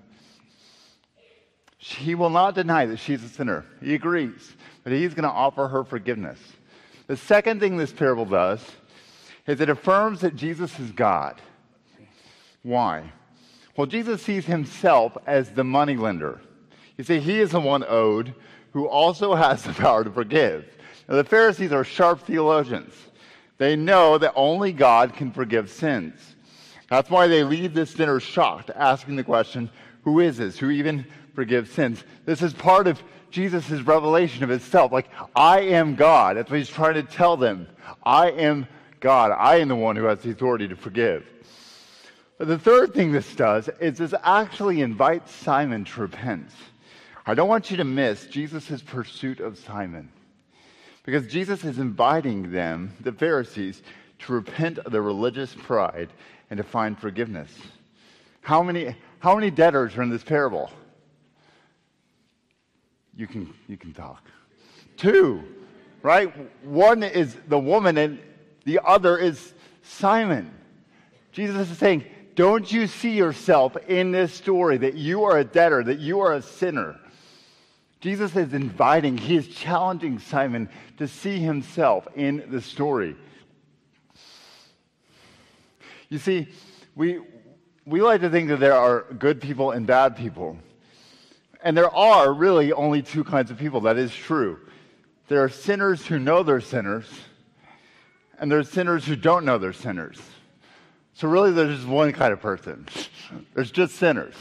He 1.77 2.15
will 2.15 2.29
not 2.29 2.55
deny 2.55 2.85
that 2.87 2.97
she's 2.97 3.23
a 3.23 3.29
sinner. 3.29 3.65
He 3.81 3.93
agrees, 3.93 4.55
but 4.83 4.91
he's 4.91 5.13
going 5.13 5.23
to 5.23 5.29
offer 5.29 5.67
her 5.67 5.83
forgiveness. 5.83 6.39
The 7.07 7.15
second 7.15 7.59
thing 7.59 7.77
this 7.77 7.93
parable 7.93 8.25
does 8.25 8.59
is 9.45 9.61
it 9.61 9.69
affirms 9.69 10.21
that 10.21 10.35
Jesus 10.35 10.79
is 10.79 10.91
God. 10.91 11.39
Why? 12.63 13.11
Well, 13.77 13.85
Jesus 13.85 14.23
sees 14.23 14.45
himself 14.45 15.15
as 15.27 15.51
the 15.51 15.63
moneylender. 15.63 16.41
You 16.97 17.03
see, 17.03 17.19
he 17.19 17.39
is 17.39 17.51
the 17.51 17.59
one 17.59 17.83
owed 17.87 18.33
who 18.73 18.87
also 18.87 19.35
has 19.35 19.63
the 19.63 19.73
power 19.73 20.03
to 20.03 20.11
forgive. 20.11 20.65
Now, 21.07 21.15
the 21.15 21.23
Pharisees 21.23 21.71
are 21.71 21.83
sharp 21.83 22.21
theologians. 22.21 22.93
They 23.57 23.75
know 23.75 24.17
that 24.17 24.33
only 24.35 24.73
God 24.73 25.13
can 25.13 25.31
forgive 25.31 25.69
sins. 25.69 26.34
That's 26.89 27.09
why 27.09 27.27
they 27.27 27.43
leave 27.43 27.73
this 27.73 27.93
dinner 27.93 28.19
shocked, 28.19 28.69
asking 28.73 29.15
the 29.15 29.23
question, 29.23 29.69
Who 30.03 30.19
is 30.19 30.37
this? 30.37 30.57
Who 30.57 30.69
even 30.69 31.05
forgives 31.33 31.71
sins? 31.71 32.03
This 32.25 32.41
is 32.41 32.53
part 32.53 32.87
of 32.87 33.01
Jesus' 33.31 33.81
revelation 33.81 34.43
of 34.43 34.49
himself. 34.49 34.91
Like, 34.91 35.09
I 35.35 35.61
am 35.61 35.95
God. 35.95 36.37
That's 36.37 36.49
what 36.49 36.57
he's 36.57 36.69
trying 36.69 36.93
to 36.93 37.03
tell 37.03 37.37
them. 37.37 37.67
I 38.03 38.31
am 38.31 38.67
God. 38.99 39.31
I 39.31 39.57
am 39.57 39.67
the 39.67 39.75
one 39.75 39.95
who 39.95 40.05
has 40.05 40.19
the 40.19 40.31
authority 40.31 40.67
to 40.67 40.75
forgive. 40.75 41.25
But 42.37 42.47
the 42.47 42.59
third 42.59 42.93
thing 42.93 43.11
this 43.11 43.35
does 43.35 43.69
is 43.79 43.97
this 43.97 44.13
actually 44.23 44.81
invites 44.81 45.33
Simon 45.33 45.85
to 45.85 46.01
repent. 46.01 46.49
I 47.25 47.33
don't 47.33 47.49
want 47.49 47.71
you 47.71 47.77
to 47.77 47.83
miss 47.83 48.27
Jesus' 48.27 48.81
pursuit 48.81 49.39
of 49.39 49.57
Simon. 49.57 50.09
Because 51.03 51.27
Jesus 51.27 51.63
is 51.63 51.79
inviting 51.79 52.51
them, 52.51 52.93
the 52.99 53.11
Pharisees, 53.11 53.81
to 54.19 54.33
repent 54.33 54.79
of 54.79 54.91
their 54.91 55.01
religious 55.01 55.53
pride 55.55 56.09
and 56.55 56.63
to 56.63 56.71
find 56.71 56.97
forgiveness. 56.97 57.51
How 58.39 58.63
many, 58.63 58.95
how 59.19 59.35
many 59.35 59.51
debtors 59.51 59.97
are 59.97 60.03
in 60.03 60.09
this 60.09 60.23
parable? 60.23 60.71
You 63.13 63.27
can, 63.27 63.53
you 63.67 63.75
can 63.75 63.91
talk. 63.91 64.23
Two, 64.95 65.43
right? 66.01 66.33
One 66.63 67.03
is 67.03 67.35
the 67.49 67.59
woman 67.59 67.97
and 67.97 68.19
the 68.63 68.79
other 68.85 69.17
is 69.17 69.53
Simon. 69.83 70.49
Jesus 71.33 71.69
is 71.69 71.77
saying, 71.77 72.05
Don't 72.35 72.71
you 72.71 72.87
see 72.87 73.17
yourself 73.17 73.75
in 73.89 74.11
this 74.11 74.33
story 74.33 74.77
that 74.77 74.93
you 74.93 75.25
are 75.25 75.39
a 75.39 75.43
debtor, 75.43 75.83
that 75.83 75.99
you 75.99 76.21
are 76.21 76.35
a 76.35 76.41
sinner? 76.41 76.97
Jesus 77.99 78.33
is 78.37 78.53
inviting, 78.53 79.17
he 79.17 79.35
is 79.35 79.49
challenging 79.49 80.19
Simon 80.19 80.69
to 80.99 81.07
see 81.09 81.37
himself 81.39 82.07
in 82.15 82.45
the 82.49 82.61
story. 82.61 83.17
You 86.15 86.19
see, 86.19 86.47
we, 86.95 87.19
we 87.85 88.01
like 88.01 88.21
to 88.21 88.29
think 88.29 88.47
that 88.47 88.61
there 88.61 88.73
are 88.73 89.01
good 89.19 89.41
people 89.41 89.71
and 89.71 89.85
bad 89.85 90.15
people. 90.15 90.57
And 91.61 91.75
there 91.75 91.93
are 91.93 92.31
really 92.31 92.71
only 92.71 93.01
two 93.01 93.25
kinds 93.25 93.51
of 93.51 93.57
people. 93.57 93.81
That 93.81 93.97
is 93.97 94.15
true. 94.15 94.61
There 95.27 95.43
are 95.43 95.49
sinners 95.49 96.05
who 96.05 96.17
know 96.17 96.41
they're 96.41 96.61
sinners, 96.61 97.05
and 98.39 98.49
there 98.49 98.59
are 98.59 98.63
sinners 98.63 99.03
who 99.03 99.17
don't 99.17 99.43
know 99.43 99.57
they're 99.57 99.73
sinners. 99.73 100.21
So, 101.15 101.27
really, 101.27 101.51
there's 101.51 101.79
just 101.79 101.89
one 101.89 102.13
kind 102.13 102.31
of 102.31 102.39
person 102.39 102.87
there's 103.53 103.71
just 103.71 103.95
sinners. 103.95 104.35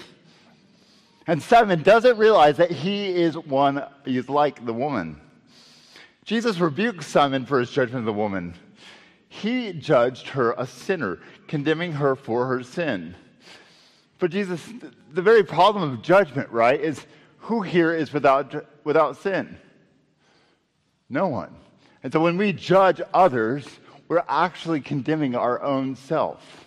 And 1.27 1.43
Simon 1.43 1.83
doesn't 1.83 2.17
realize 2.19 2.57
that 2.59 2.71
he 2.71 3.09
is 3.09 3.37
one, 3.37 3.83
he's 4.05 4.29
like 4.29 4.65
the 4.65 4.73
woman. 4.73 5.21
Jesus 6.25 6.61
rebukes 6.61 7.09
Simon 7.09 7.45
for 7.45 7.59
his 7.59 7.73
judgment 7.73 8.03
of 8.03 8.07
the 8.07 8.13
woman. 8.13 8.55
He 9.41 9.73
judged 9.73 10.29
her 10.29 10.55
a 10.57 10.67
sinner, 10.67 11.19
condemning 11.49 11.93
her 11.93 12.15
for 12.15 12.47
her 12.47 12.63
sin. 12.63 13.15
But 14.19 14.31
Jesus, 14.31 14.63
the 15.13 15.23
very 15.23 15.43
problem 15.43 15.93
of 15.93 16.03
judgment, 16.03 16.51
right, 16.51 16.81
is 16.81 17.05
who 17.39 17.63
here 17.63 17.93
is 17.93 18.13
without, 18.13 18.55
without 18.85 19.17
sin? 19.17 19.59
No 21.11 21.29
one. 21.29 21.55
And 22.03 22.13
so 22.13 22.21
when 22.21 22.37
we 22.37 22.53
judge 22.53 23.01
others, 23.13 23.67
we're 24.09 24.25
actually 24.29 24.81
condemning 24.81 25.35
our 25.35 25.63
own 25.63 25.97
self. 25.97 26.67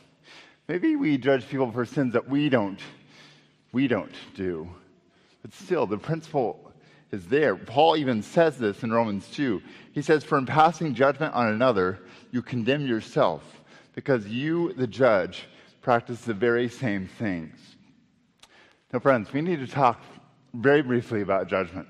Maybe 0.68 0.96
we 0.96 1.18
judge 1.18 1.48
people 1.48 1.72
for 1.72 1.86
sins 1.86 2.14
that 2.14 2.28
we 2.28 2.50
don't 2.50 2.80
we 3.72 3.88
don't 3.88 4.12
do. 4.36 4.68
But 5.42 5.54
still, 5.54 5.86
the 5.86 5.98
principle 5.98 6.67
is 7.12 7.26
there. 7.28 7.56
Paul 7.56 7.98
even 7.98 8.22
says 8.22 8.58
this 8.58 8.84
in 8.84 8.92
Romans 8.92 9.28
2. 9.30 9.62
He 9.94 10.02
says, 10.02 10.24
For 10.24 10.38
in 10.38 10.46
passing 10.46 10.94
judgment 10.94 11.34
on 11.34 11.48
another, 11.48 12.00
you 12.32 12.42
condemn 12.42 12.86
yourself, 12.86 13.44
because 13.96 14.28
you, 14.28 14.74
the 14.74 14.88
judge, 14.88 15.46
practice 15.82 16.22
the 16.22 16.34
very 16.34 16.68
same 16.68 17.08
things. 17.08 17.58
Now, 18.92 19.00
friends, 19.00 19.32
we 19.32 19.42
need 19.42 19.60
to 19.60 19.68
talk 19.68 20.02
very 20.54 20.82
briefly 20.82 21.22
about 21.22 21.48
judgment, 21.48 21.88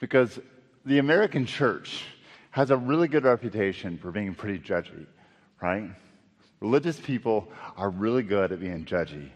because 0.00 0.38
the 0.84 0.98
American 0.98 1.46
church 1.46 2.04
has 2.50 2.70
a 2.70 2.76
really 2.76 3.08
good 3.08 3.24
reputation 3.24 3.98
for 3.98 4.10
being 4.10 4.34
pretty 4.34 4.58
judgy, 4.58 5.06
right? 5.62 5.90
Religious 6.60 6.98
people 6.98 7.48
are 7.76 7.90
really 7.90 8.22
good 8.22 8.52
at 8.52 8.60
being 8.60 8.84
judgy. 8.84 9.28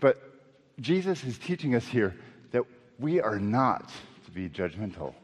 But 0.00 0.18
Jesus 0.80 1.22
is 1.24 1.38
teaching 1.38 1.74
us 1.74 1.86
here 1.86 2.16
we 3.00 3.20
are 3.20 3.38
not 3.38 3.90
to 4.26 4.30
be 4.30 4.48
judgmental. 4.48 5.14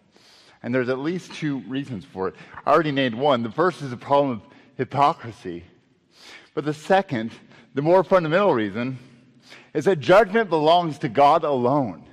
And 0.62 0.74
there's 0.74 0.88
at 0.88 0.98
least 0.98 1.34
two 1.34 1.58
reasons 1.60 2.04
for 2.04 2.28
it. 2.28 2.34
I 2.64 2.72
already 2.72 2.90
named 2.90 3.14
one. 3.14 3.42
The 3.42 3.50
first 3.50 3.82
is 3.82 3.90
the 3.90 3.96
problem 3.96 4.30
of 4.30 4.42
hypocrisy. 4.76 5.64
But 6.54 6.64
the 6.64 6.74
second, 6.74 7.32
the 7.74 7.82
more 7.82 8.02
fundamental 8.02 8.54
reason, 8.54 8.98
is 9.74 9.84
that 9.84 10.00
judgment 10.00 10.48
belongs 10.48 10.98
to 11.00 11.08
God 11.08 11.44
alone. 11.44 12.04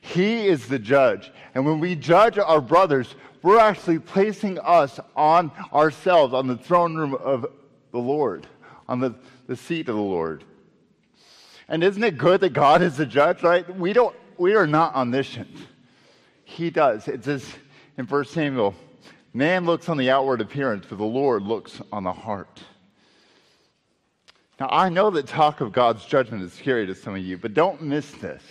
He 0.00 0.48
is 0.48 0.66
the 0.66 0.78
judge. 0.78 1.30
And 1.54 1.64
when 1.64 1.78
we 1.78 1.94
judge 1.94 2.38
our 2.38 2.60
brothers, 2.60 3.14
we're 3.42 3.58
actually 3.58 4.00
placing 4.00 4.58
us 4.58 4.98
on 5.14 5.52
ourselves, 5.72 6.34
on 6.34 6.48
the 6.48 6.56
throne 6.56 6.96
room 6.96 7.14
of 7.14 7.46
the 7.92 7.98
Lord, 7.98 8.46
on 8.88 8.98
the, 8.98 9.14
the 9.46 9.56
seat 9.56 9.88
of 9.88 9.94
the 9.94 10.02
Lord. 10.02 10.44
And 11.68 11.84
isn't 11.84 12.02
it 12.02 12.18
good 12.18 12.40
that 12.40 12.52
God 12.52 12.82
is 12.82 12.96
the 12.96 13.06
judge, 13.06 13.44
right? 13.44 13.78
We 13.78 13.92
don't 13.92 14.16
we 14.40 14.54
are 14.54 14.66
not 14.66 14.94
omniscient. 14.94 15.54
He 16.44 16.70
does. 16.70 17.06
It 17.06 17.24
says 17.24 17.46
in 17.98 18.06
1 18.06 18.24
Samuel, 18.24 18.74
man 19.34 19.66
looks 19.66 19.88
on 19.90 19.98
the 19.98 20.10
outward 20.10 20.40
appearance, 20.40 20.86
but 20.88 20.96
the 20.96 21.04
Lord 21.04 21.42
looks 21.42 21.82
on 21.92 22.04
the 22.04 22.12
heart. 22.12 22.62
Now 24.58 24.68
I 24.70 24.88
know 24.88 25.10
that 25.10 25.26
talk 25.26 25.60
of 25.60 25.72
God's 25.72 26.06
judgment 26.06 26.42
is 26.42 26.54
scary 26.54 26.86
to 26.86 26.94
some 26.94 27.14
of 27.14 27.20
you, 27.20 27.36
but 27.36 27.52
don't 27.52 27.82
miss 27.82 28.10
this. 28.12 28.42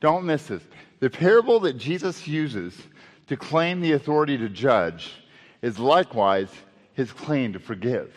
Don't 0.00 0.24
miss 0.24 0.46
this. 0.46 0.62
The 1.00 1.10
parable 1.10 1.58
that 1.60 1.78
Jesus 1.78 2.28
uses 2.28 2.80
to 3.26 3.36
claim 3.36 3.80
the 3.80 3.92
authority 3.92 4.38
to 4.38 4.48
judge 4.48 5.14
is 5.62 5.80
likewise 5.80 6.48
his 6.92 7.10
claim 7.10 7.52
to 7.54 7.58
forgive. 7.58 8.16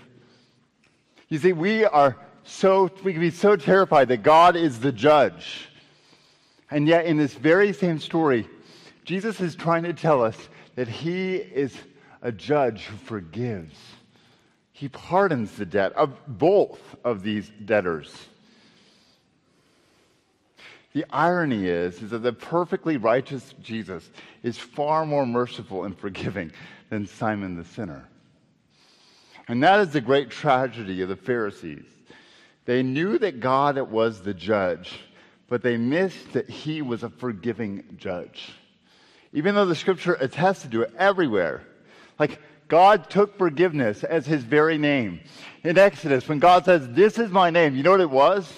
You 1.29 1.39
see, 1.39 1.53
we 1.53 1.83
are 1.83 2.15
so, 2.43 2.91
we 3.03 3.11
can 3.11 3.21
be 3.21 3.31
so 3.31 3.55
terrified 3.55 4.07
that 4.09 4.21
God 4.21 4.55
is 4.55 4.79
the 4.79 4.91
judge. 4.91 5.69
And 6.69 6.87
yet, 6.87 7.05
in 7.05 7.17
this 7.17 7.33
very 7.33 7.71
same 7.73 7.99
story, 7.99 8.47
Jesus 9.05 9.39
is 9.39 9.55
trying 9.55 9.83
to 9.83 9.93
tell 9.93 10.21
us 10.21 10.49
that 10.75 10.87
he 10.87 11.35
is 11.35 11.75
a 12.21 12.31
judge 12.31 12.85
who 12.85 12.97
forgives. 12.97 13.77
He 14.73 14.89
pardons 14.89 15.53
the 15.53 15.65
debt 15.65 15.93
of 15.93 16.17
both 16.27 16.79
of 17.03 17.23
these 17.23 17.49
debtors. 17.65 18.13
The 20.93 21.05
irony 21.09 21.67
is, 21.67 22.01
is 22.01 22.09
that 22.09 22.19
the 22.19 22.33
perfectly 22.33 22.97
righteous 22.97 23.53
Jesus 23.61 24.09
is 24.43 24.57
far 24.57 25.05
more 25.05 25.25
merciful 25.25 25.83
and 25.83 25.97
forgiving 25.97 26.51
than 26.89 27.07
Simon 27.07 27.55
the 27.55 27.63
sinner. 27.63 28.07
And 29.47 29.63
that 29.63 29.79
is 29.79 29.93
the 29.93 30.01
great 30.01 30.29
tragedy 30.29 31.01
of 31.01 31.09
the 31.09 31.15
Pharisees. 31.15 31.85
They 32.65 32.83
knew 32.83 33.17
that 33.19 33.39
God 33.39 33.77
was 33.89 34.21
the 34.21 34.33
judge, 34.33 34.99
but 35.49 35.61
they 35.61 35.77
missed 35.77 36.33
that 36.33 36.49
he 36.49 36.81
was 36.81 37.03
a 37.03 37.09
forgiving 37.09 37.83
judge. 37.97 38.53
Even 39.33 39.55
though 39.55 39.65
the 39.65 39.75
scripture 39.75 40.17
attested 40.19 40.71
to 40.71 40.81
it 40.83 40.93
everywhere. 40.97 41.63
Like 42.19 42.39
God 42.67 43.09
took 43.09 43.37
forgiveness 43.37 44.03
as 44.03 44.25
his 44.25 44.43
very 44.43 44.77
name. 44.77 45.21
In 45.63 45.77
Exodus, 45.77 46.27
when 46.27 46.39
God 46.39 46.65
says, 46.65 46.87
This 46.89 47.17
is 47.17 47.31
my 47.31 47.49
name, 47.49 47.75
you 47.75 47.83
know 47.83 47.91
what 47.91 48.01
it 48.01 48.09
was? 48.09 48.51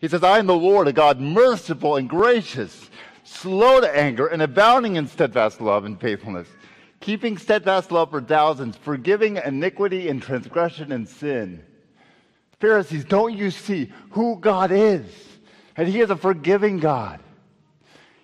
He 0.00 0.08
says, 0.08 0.22
I 0.22 0.38
am 0.38 0.46
the 0.46 0.54
Lord, 0.54 0.88
a 0.88 0.92
God 0.92 1.20
merciful 1.20 1.96
and 1.96 2.08
gracious, 2.08 2.90
slow 3.24 3.80
to 3.80 3.96
anger, 3.96 4.26
and 4.26 4.42
abounding 4.42 4.96
in 4.96 5.06
steadfast 5.06 5.60
love 5.60 5.84
and 5.84 6.00
faithfulness, 6.00 6.48
keeping 7.00 7.38
steadfast 7.38 7.92
love 7.92 8.10
for 8.10 8.20
thousands, 8.20 8.76
forgiving 8.76 9.36
iniquity 9.36 10.08
and 10.08 10.20
transgression 10.20 10.90
and 10.92 11.08
sin. 11.08 11.62
Pharisees, 12.58 13.04
don't 13.04 13.36
you 13.36 13.50
see 13.50 13.92
who 14.10 14.38
God 14.40 14.72
is? 14.72 15.31
And 15.76 15.88
He 15.88 16.00
is 16.00 16.10
a 16.10 16.16
forgiving 16.16 16.78
God. 16.78 17.20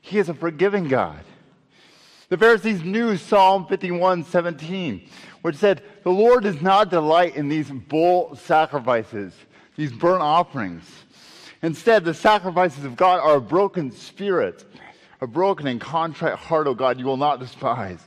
He 0.00 0.18
is 0.18 0.28
a 0.28 0.34
forgiving 0.34 0.88
God. 0.88 1.24
The 2.28 2.36
Pharisees 2.36 2.82
knew 2.82 3.16
Psalm 3.16 3.66
51 3.66 4.24
17, 4.24 5.08
which 5.42 5.56
said, 5.56 5.82
The 6.02 6.10
Lord 6.10 6.44
does 6.44 6.60
not 6.60 6.90
delight 6.90 7.36
in 7.36 7.48
these 7.48 7.70
bull 7.70 8.36
sacrifices, 8.36 9.32
these 9.76 9.92
burnt 9.92 10.22
offerings. 10.22 10.84
Instead, 11.62 12.04
the 12.04 12.14
sacrifices 12.14 12.84
of 12.84 12.96
God 12.96 13.20
are 13.20 13.36
a 13.36 13.40
broken 13.40 13.90
spirit, 13.90 14.64
a 15.20 15.26
broken 15.26 15.66
and 15.66 15.80
contrite 15.80 16.34
heart, 16.34 16.66
O 16.66 16.74
God, 16.74 16.98
you 16.98 17.06
will 17.06 17.16
not 17.16 17.40
despise. 17.40 18.00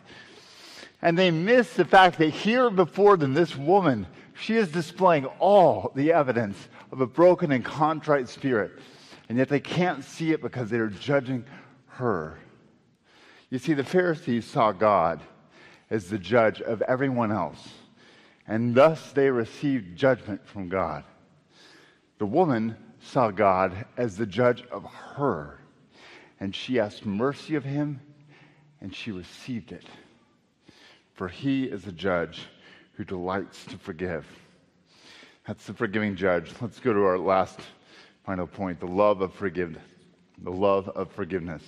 And 1.01 1.17
they 1.17 1.31
miss 1.31 1.73
the 1.73 1.83
fact 1.83 2.19
that 2.19 2.29
here 2.29 2.69
before 2.69 3.17
them, 3.17 3.33
this 3.33 3.57
woman, 3.57 4.05
she 4.39 4.55
is 4.55 4.71
displaying 4.71 5.25
all 5.39 5.91
the 5.95 6.13
evidence 6.13 6.69
of 6.91 7.01
a 7.01 7.07
broken 7.07 7.51
and 7.51 7.65
contrite 7.65 8.29
spirit. 8.29 8.71
And 9.31 9.37
yet 9.37 9.47
they 9.47 9.61
can't 9.61 10.03
see 10.03 10.33
it 10.33 10.41
because 10.41 10.69
they're 10.69 10.87
judging 10.87 11.45
her. 11.87 12.37
You 13.49 13.59
see, 13.59 13.73
the 13.73 13.81
Pharisees 13.81 14.43
saw 14.43 14.73
God 14.73 15.21
as 15.89 16.09
the 16.09 16.17
judge 16.17 16.59
of 16.61 16.81
everyone 16.81 17.31
else, 17.31 17.69
and 18.45 18.75
thus 18.75 19.13
they 19.13 19.29
received 19.31 19.97
judgment 19.97 20.45
from 20.45 20.67
God. 20.67 21.05
The 22.17 22.25
woman 22.25 22.75
saw 22.99 23.31
God 23.31 23.85
as 23.95 24.17
the 24.17 24.25
judge 24.25 24.65
of 24.69 24.83
her, 24.83 25.61
and 26.41 26.53
she 26.53 26.77
asked 26.77 27.05
mercy 27.05 27.55
of 27.55 27.63
him, 27.63 28.01
and 28.81 28.93
she 28.93 29.13
received 29.13 29.71
it. 29.71 29.85
For 31.13 31.29
he 31.29 31.63
is 31.63 31.87
a 31.87 31.93
judge 31.93 32.47
who 32.95 33.05
delights 33.05 33.63
to 33.67 33.77
forgive. 33.77 34.27
That's 35.47 35.67
the 35.67 35.73
forgiving 35.73 36.17
judge. 36.17 36.51
Let's 36.59 36.81
go 36.81 36.91
to 36.91 37.05
our 37.05 37.17
last 37.17 37.61
final 38.25 38.47
point 38.47 38.79
the 38.79 38.87
love 38.87 39.21
of 39.21 39.33
forgiveness. 39.33 39.83
The 40.43 40.51
love 40.51 40.89
of 40.89 41.11
forgiveness. 41.11 41.63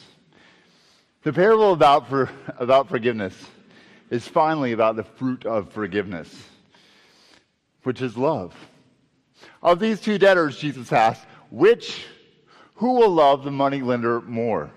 The 1.23 1.33
parable 1.33 1.73
about, 1.73 2.09
for, 2.09 2.29
about 2.57 2.89
forgiveness 2.89 3.33
is 4.09 4.27
finally 4.27 4.73
about 4.73 4.95
the 4.95 5.03
fruit 5.03 5.45
of 5.45 5.71
forgiveness, 5.71 6.49
which 7.83 8.01
is 8.01 8.17
love. 8.17 8.53
Of 9.61 9.79
these 9.79 10.01
two 10.01 10.17
debtors, 10.17 10.57
Jesus 10.57 10.91
asked, 10.91 11.25
which, 11.49 12.05
who 12.75 12.93
will 12.93 13.09
love 13.09 13.43
the 13.43 13.51
money 13.51 13.81
lender 13.81 14.21
more 14.21 14.71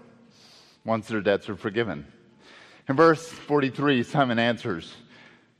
once 0.84 1.08
their 1.08 1.20
debts 1.20 1.48
are 1.48 1.56
forgiven? 1.56 2.06
In 2.88 2.96
verse 2.96 3.26
43, 3.26 4.02
Simon 4.04 4.38
answers, 4.38 4.94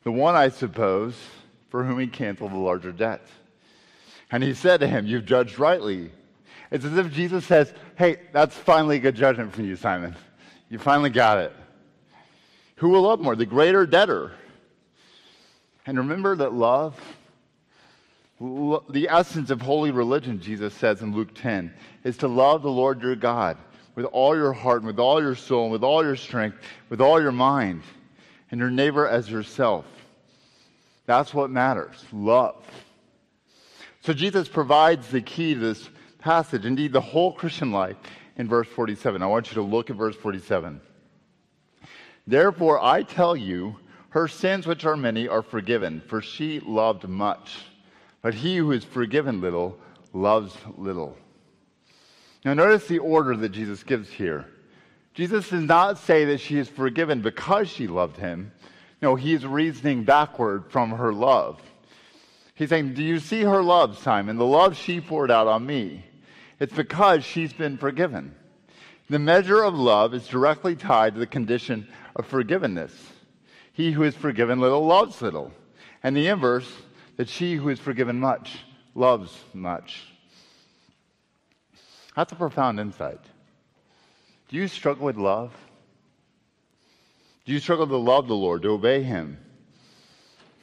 The 0.05 0.13
one, 0.13 0.37
I 0.37 0.49
suppose, 0.49 1.17
for 1.69 1.85
whom 1.85 1.99
he 1.99 2.07
canceled 2.07 2.53
the 2.53 2.59
larger 2.59 2.93
debt. 2.93 3.27
And 4.31 4.43
he 4.43 4.55
said 4.55 4.81
to 4.81 4.89
him, 4.89 5.07
You've 5.07 5.25
judged 5.25 5.59
rightly. 5.59 6.11
It's 6.71 6.85
as 6.85 6.97
if 6.97 7.13
Jesus 7.13 7.45
says, 7.45 7.73
Hey, 7.97 8.19
that's 8.33 8.57
finally 8.57 8.97
a 8.97 9.01
good 9.01 9.15
judgment 9.15 9.53
from 9.53 9.67
you, 9.67 9.77
Simon. 9.77 10.17
You 10.69 10.79
finally 10.79 11.11
got 11.11 11.39
it. 11.39 11.53
Who 12.77 12.89
will 12.89 13.03
love 13.03 13.21
more? 13.21 13.37
The 13.37 13.47
greater 13.47 13.87
debtor. 13.87 14.33
And 15.87 15.99
remember 15.99 16.35
that 16.37 16.53
love, 16.53 17.01
the 18.41 19.09
essence 19.09 19.51
of 19.51 19.63
holy 19.63 19.93
religion, 19.93 20.41
Jesus 20.41 20.75
says 20.75 21.01
in 21.01 21.15
Luke 21.15 21.33
10, 21.35 21.73
is 22.03 22.17
to 22.19 22.29
love 22.29 22.63
the 22.63 22.71
Lord 22.71 23.01
your 23.01 23.15
God 23.15 23.57
with 23.95 24.05
all 24.07 24.37
your 24.37 24.53
heart 24.53 24.79
and 24.79 24.87
with 24.87 24.99
all 24.99 25.23
your 25.23 25.37
soul 25.37 25.65
and 25.65 25.73
with 25.73 25.85
all 25.85 26.05
your 26.05 26.17
strength, 26.17 26.59
with 26.91 27.01
all 27.01 27.23
your 27.23 27.33
mind, 27.33 27.83
and 28.51 28.61
your 28.61 28.71
neighbor 28.71 29.07
as 29.09 29.31
yourself. 29.31 29.87
That's 31.07 31.33
what 31.33 31.51
matters 31.51 32.05
love. 32.13 32.65
So 34.07 34.13
Jesus 34.13 34.47
provides 34.47 35.09
the 35.09 35.21
key 35.21 35.55
to 35.55 35.59
this 35.59 35.91
passage, 36.21 36.65
indeed, 36.65 36.93
the 36.93 37.01
whole 37.01 37.33
Christian 37.33 37.73
life 37.73 37.97
in 38.37 38.47
verse 38.47 38.69
47. 38.69 39.21
I 39.21 39.27
want 39.27 39.49
you 39.49 39.55
to 39.55 39.63
look 39.63 39.91
at 39.91 39.97
verse 39.97 40.15
47. 40.15 40.81
Therefore, 42.25 42.81
I 42.81 43.03
tell 43.03 43.35
you, 43.35 43.81
her 44.11 44.29
sins, 44.29 44.65
which 44.65 44.85
are 44.85 44.97
many, 44.97 45.27
are 45.27 45.43
forgiven, 45.43 46.01
for 46.07 46.23
she 46.23 46.61
loved 46.61 47.09
much. 47.09 47.59
But 48.23 48.35
he 48.35 48.59
who 48.59 48.71
is 48.71 48.85
forgiven 48.85 49.41
little 49.41 49.77
loves 50.13 50.57
little. 50.77 51.19
Now, 52.45 52.55
notice 52.55 52.87
the 52.87 53.01
order 53.01 53.37
that 53.37 53.49
Jesus 53.49 53.83
gives 53.83 54.09
here. 54.09 54.47
Jesus 55.15 55.51
does 55.51 55.65
not 55.65 55.99
say 55.99 56.27
that 56.27 56.39
she 56.39 56.59
is 56.59 56.69
forgiven 56.69 57.23
because 57.23 57.69
she 57.69 57.89
loved 57.89 58.19
him. 58.19 58.53
No, 59.03 59.17
he 59.17 59.35
is 59.35 59.45
reasoning 59.45 60.05
backward 60.05 60.71
from 60.71 60.91
her 60.91 61.13
love. 61.13 61.61
He's 62.57 62.71
saying, 62.71 62.95
Do 62.95 63.05
you 63.05 63.21
see 63.21 63.43
her 63.43 63.63
love, 63.63 63.99
Simon? 63.99 64.39
The 64.39 64.47
love 64.47 64.77
she 64.77 65.01
poured 65.01 65.31
out 65.31 65.47
on 65.47 65.65
me. 65.65 66.05
It's 66.59 66.73
because 66.73 67.23
she's 67.23 67.53
been 67.53 67.77
forgiven. 67.77 68.35
The 69.11 69.19
measure 69.19 69.63
of 69.63 69.75
love 69.75 70.15
is 70.15 70.27
directly 70.27 70.75
tied 70.75 71.15
to 71.15 71.21
the 71.21 71.27
condition 71.27 71.87
of 72.17 72.27
forgiveness. 72.27 72.93
He 73.75 73.93
who 73.93 74.03
is 74.05 74.17
forgiven 74.17 74.59
little 74.59 74.87
loves 74.87 75.21
little. 75.21 75.53
And 76.03 76.17
the 76.17 76.29
inverse, 76.29 76.71
that 77.17 77.29
she 77.29 77.55
who 77.57 77.69
is 77.69 77.79
forgiven 77.79 78.19
much 78.19 78.59
loves 78.95 79.39
much. 79.53 80.07
That's 82.17 82.33
a 82.33 82.37
profound 82.37 82.81
insight. 82.81 83.21
Do 84.49 84.57
you 84.57 84.67
struggle 84.67 85.05
with 85.05 85.17
love? 85.17 85.53
Do 87.45 87.53
you 87.53 87.59
struggle 87.59 87.87
to 87.87 87.97
love 87.97 88.29
the 88.29 88.35
Lord, 88.35 88.63
to 88.63 88.71
obey 88.71 89.03
Him? 89.03 89.39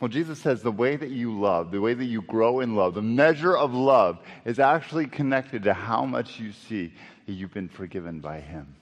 Well, 0.03 0.09
Jesus 0.09 0.37
says 0.37 0.61
the 0.61 0.69
way 0.69 0.97
that 0.97 1.11
you 1.11 1.39
love, 1.39 1.71
the 1.71 1.79
way 1.79 1.93
that 1.93 2.03
you 2.03 2.23
grow 2.23 2.59
in 2.59 2.75
love, 2.75 2.93
the 2.93 3.01
measure 3.01 3.55
of 3.55 3.73
love 3.73 4.19
is 4.43 4.59
actually 4.59 5.07
connected 5.07 5.63
to 5.63 5.73
how 5.73 6.03
much 6.03 6.41
you 6.41 6.51
see 6.51 6.93
that 7.25 7.31
you've 7.31 7.53
been 7.53 7.69
forgiven 7.69 8.19
by 8.19 8.41
Him. 8.41 8.75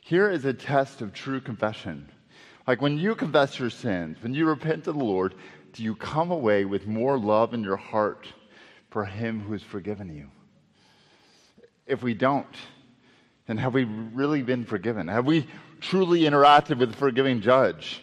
Here 0.00 0.28
is 0.28 0.44
a 0.44 0.52
test 0.52 1.02
of 1.02 1.12
true 1.12 1.40
confession. 1.40 2.08
Like 2.66 2.82
when 2.82 2.98
you 2.98 3.14
confess 3.14 3.60
your 3.60 3.70
sins, 3.70 4.16
when 4.24 4.34
you 4.34 4.48
repent 4.48 4.82
to 4.86 4.92
the 4.92 4.98
Lord, 4.98 5.36
do 5.72 5.84
you 5.84 5.94
come 5.94 6.32
away 6.32 6.64
with 6.64 6.88
more 6.88 7.16
love 7.16 7.54
in 7.54 7.62
your 7.62 7.76
heart 7.76 8.26
for 8.90 9.04
Him 9.04 9.38
who 9.38 9.52
has 9.52 9.62
forgiven 9.62 10.12
you? 10.12 10.26
If 11.86 12.02
we 12.02 12.12
don't, 12.12 12.56
then 13.46 13.56
have 13.58 13.72
we 13.72 13.84
really 13.84 14.42
been 14.42 14.64
forgiven? 14.64 15.06
Have 15.06 15.26
we 15.26 15.46
truly 15.80 16.22
interacted 16.22 16.76
with 16.78 16.90
the 16.90 16.96
forgiving 16.96 17.40
judge? 17.40 18.02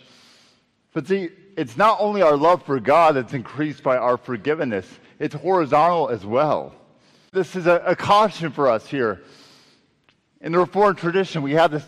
But 0.94 1.08
see, 1.08 1.32
it's 1.58 1.78
not 1.78 1.98
only 2.00 2.22
our 2.22 2.36
love 2.36 2.64
for 2.64 2.80
God 2.80 3.16
that's 3.16 3.34
increased 3.34 3.84
by 3.84 3.98
our 3.98 4.18
forgiveness, 4.18 4.88
it's 5.20 5.36
horizontal 5.36 6.10
as 6.10 6.26
well. 6.26 6.76
This 7.32 7.56
is 7.56 7.68
a, 7.68 7.82
a 7.86 7.96
caution 7.96 8.52
for 8.52 8.70
us 8.70 8.88
here. 8.88 9.24
In 10.42 10.52
the 10.52 10.60
Reformed 10.60 10.98
tradition, 10.98 11.42
we 11.42 11.54
have 11.54 11.72
this 11.72 11.86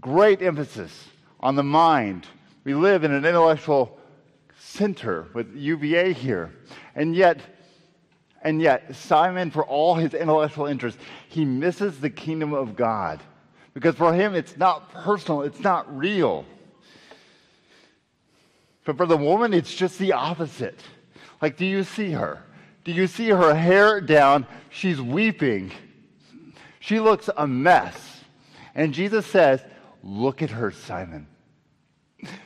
great 0.00 0.42
emphasis 0.42 0.92
on 1.40 1.56
the 1.56 1.62
mind. 1.62 2.26
We 2.64 2.74
live 2.74 3.04
in 3.04 3.12
an 3.12 3.24
intellectual 3.24 3.98
center 4.58 5.26
with 5.32 5.54
UVA 5.54 6.12
here. 6.12 6.52
And 6.94 7.14
yet, 7.14 7.40
and 8.42 8.60
yet, 8.60 8.94
Simon, 8.94 9.50
for 9.50 9.64
all 9.64 9.94
his 9.94 10.14
intellectual 10.14 10.66
interest, 10.66 10.98
he 11.28 11.44
misses 11.44 11.98
the 11.98 12.10
kingdom 12.10 12.52
of 12.52 12.76
God. 12.76 13.20
Because 13.74 13.94
for 13.94 14.12
him, 14.12 14.34
it's 14.34 14.56
not 14.56 14.90
personal, 14.92 15.42
it's 15.42 15.60
not 15.60 15.96
real. 15.96 16.44
But 18.86 18.96
for 18.96 19.04
the 19.04 19.16
woman, 19.16 19.52
it's 19.52 19.74
just 19.74 19.98
the 19.98 20.12
opposite. 20.12 20.80
Like, 21.42 21.56
do 21.56 21.66
you 21.66 21.82
see 21.82 22.12
her? 22.12 22.42
Do 22.84 22.92
you 22.92 23.08
see 23.08 23.28
her 23.28 23.52
hair 23.52 24.00
down? 24.00 24.46
She's 24.70 25.02
weeping. 25.02 25.72
She 26.78 27.00
looks 27.00 27.28
a 27.36 27.48
mess. 27.48 28.20
And 28.76 28.94
Jesus 28.94 29.26
says, 29.26 29.60
Look 30.04 30.40
at 30.40 30.50
her, 30.50 30.70
Simon. 30.70 31.26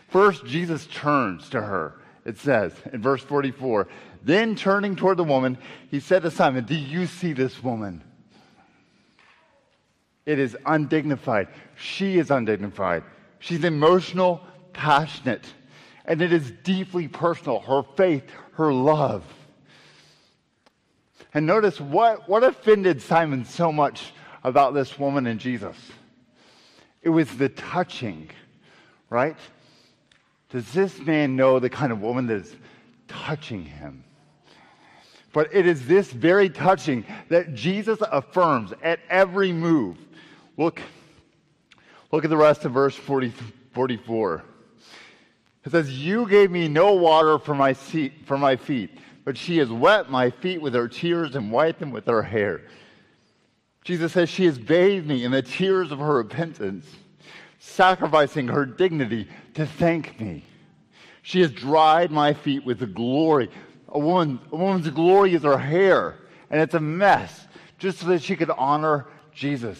First, 0.08 0.46
Jesus 0.46 0.86
turns 0.86 1.50
to 1.50 1.60
her. 1.60 2.00
It 2.24 2.38
says 2.38 2.72
in 2.90 3.02
verse 3.02 3.22
44 3.22 3.86
Then 4.22 4.56
turning 4.56 4.96
toward 4.96 5.18
the 5.18 5.24
woman, 5.24 5.58
he 5.90 6.00
said 6.00 6.22
to 6.22 6.30
Simon, 6.30 6.64
Do 6.64 6.74
you 6.74 7.06
see 7.06 7.34
this 7.34 7.62
woman? 7.62 8.02
It 10.24 10.38
is 10.38 10.56
undignified. 10.64 11.48
She 11.76 12.18
is 12.18 12.30
undignified. 12.30 13.04
She's 13.40 13.64
emotional, 13.64 14.40
passionate 14.72 15.44
and 16.04 16.22
it 16.22 16.32
is 16.32 16.50
deeply 16.62 17.08
personal 17.08 17.60
her 17.60 17.82
faith, 17.96 18.24
her 18.52 18.72
love. 18.72 19.24
And 21.32 21.46
notice 21.46 21.80
what, 21.80 22.28
what 22.28 22.42
offended 22.42 23.00
Simon 23.02 23.44
so 23.44 23.70
much 23.70 24.12
about 24.42 24.74
this 24.74 24.98
woman 24.98 25.26
and 25.26 25.38
Jesus? 25.38 25.76
It 27.02 27.10
was 27.10 27.36
the 27.36 27.48
touching, 27.48 28.30
right? 29.08 29.36
Does 30.50 30.70
this 30.72 30.98
man 30.98 31.36
know 31.36 31.58
the 31.58 31.70
kind 31.70 31.92
of 31.92 32.00
woman 32.00 32.26
that 32.26 32.38
is 32.38 32.56
touching 33.06 33.64
him? 33.64 34.04
But 35.32 35.54
it 35.54 35.66
is 35.66 35.86
this 35.86 36.10
very 36.10 36.50
touching 36.50 37.04
that 37.28 37.54
Jesus 37.54 38.00
affirms 38.10 38.72
at 38.82 38.98
every 39.08 39.52
move. 39.52 39.96
Look, 40.56 40.82
look 42.10 42.24
at 42.24 42.30
the 42.30 42.36
rest 42.36 42.64
of 42.64 42.72
verse 42.72 42.96
40, 42.96 43.32
44. 43.72 44.42
It 45.64 45.72
says, 45.72 45.90
You 45.90 46.28
gave 46.28 46.50
me 46.50 46.68
no 46.68 46.94
water 46.94 47.38
for 47.38 47.54
my, 47.54 47.72
seat, 47.72 48.12
for 48.26 48.38
my 48.38 48.56
feet, 48.56 48.90
but 49.24 49.36
she 49.36 49.58
has 49.58 49.68
wet 49.68 50.10
my 50.10 50.30
feet 50.30 50.62
with 50.62 50.74
her 50.74 50.88
tears 50.88 51.34
and 51.34 51.52
wiped 51.52 51.80
them 51.80 51.90
with 51.90 52.06
her 52.06 52.22
hair. 52.22 52.62
Jesus 53.84 54.12
says, 54.12 54.28
She 54.28 54.46
has 54.46 54.58
bathed 54.58 55.06
me 55.06 55.24
in 55.24 55.32
the 55.32 55.42
tears 55.42 55.92
of 55.92 55.98
her 55.98 56.14
repentance, 56.14 56.86
sacrificing 57.58 58.48
her 58.48 58.64
dignity 58.64 59.28
to 59.54 59.66
thank 59.66 60.18
me. 60.20 60.44
She 61.22 61.40
has 61.42 61.50
dried 61.50 62.10
my 62.10 62.32
feet 62.32 62.64
with 62.64 62.78
the 62.78 62.86
glory. 62.86 63.50
A, 63.88 63.98
woman, 63.98 64.40
a 64.50 64.56
woman's 64.56 64.88
glory 64.90 65.34
is 65.34 65.42
her 65.42 65.58
hair, 65.58 66.16
and 66.48 66.60
it's 66.60 66.74
a 66.74 66.80
mess, 66.80 67.46
just 67.78 67.98
so 67.98 68.06
that 68.06 68.22
she 68.22 68.36
could 68.36 68.50
honor 68.50 69.06
Jesus. 69.34 69.78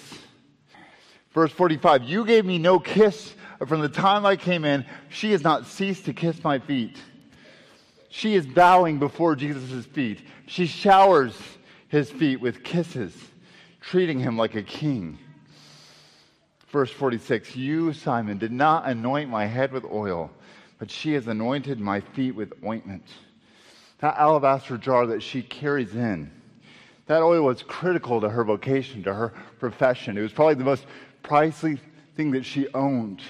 Verse 1.32 1.52
45 1.52 2.04
You 2.04 2.24
gave 2.26 2.44
me 2.44 2.58
no 2.58 2.78
kiss 2.78 3.34
from 3.66 3.80
the 3.80 3.88
time 3.88 4.24
I 4.26 4.36
came 4.36 4.64
in. 4.64 4.84
She 5.08 5.32
has 5.32 5.42
not 5.42 5.66
ceased 5.66 6.06
to 6.06 6.12
kiss 6.12 6.42
my 6.42 6.58
feet. 6.58 6.96
She 8.08 8.34
is 8.34 8.46
bowing 8.46 8.98
before 8.98 9.36
Jesus' 9.36 9.86
feet. 9.86 10.20
She 10.46 10.66
showers 10.66 11.36
his 11.88 12.10
feet 12.10 12.40
with 12.40 12.64
kisses, 12.64 13.14
treating 13.80 14.18
him 14.18 14.36
like 14.36 14.54
a 14.54 14.62
king. 14.62 15.18
Verse 16.70 16.90
46 16.90 17.56
You, 17.56 17.92
Simon, 17.92 18.38
did 18.38 18.52
not 18.52 18.86
anoint 18.86 19.30
my 19.30 19.46
head 19.46 19.72
with 19.72 19.84
oil 19.84 20.30
but 20.80 20.90
she 20.90 21.12
has 21.12 21.28
anointed 21.28 21.78
my 21.78 22.00
feet 22.00 22.34
with 22.34 22.54
ointment. 22.64 23.04
That 23.98 24.16
alabaster 24.16 24.78
jar 24.78 25.06
that 25.08 25.22
she 25.22 25.42
carries 25.42 25.94
in, 25.94 26.32
that 27.06 27.20
oil 27.20 27.42
was 27.42 27.62
critical 27.62 28.20
to 28.22 28.30
her 28.30 28.44
vocation, 28.44 29.02
to 29.02 29.12
her 29.12 29.34
profession. 29.60 30.16
It 30.16 30.22
was 30.22 30.32
probably 30.32 30.54
the 30.54 30.64
most 30.64 30.86
pricey 31.22 31.78
thing 32.16 32.30
that 32.30 32.46
she 32.46 32.66
owned. 32.72 33.20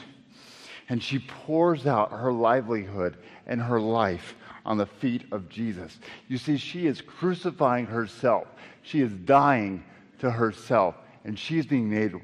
And 0.91 1.01
she 1.01 1.21
pours 1.21 1.87
out 1.87 2.11
her 2.11 2.33
livelihood 2.33 3.17
and 3.47 3.63
her 3.63 3.81
life 3.81 4.35
on 4.67 4.77
the 4.77 4.87
feet 4.87 5.25
of 5.31 5.49
Jesus. 5.49 5.97
You 6.29 6.37
see, 6.37 6.57
she 6.57 6.87
is 6.87 7.01
crucifying 7.01 7.87
herself. 7.87 8.49
She 8.83 9.01
is 9.01 9.13
dying 9.13 9.85
to 10.19 10.31
herself, 10.31 10.97
and 11.25 11.39
she 11.39 11.59
is 11.59 11.67
being 11.67 11.89
made, 11.89 12.15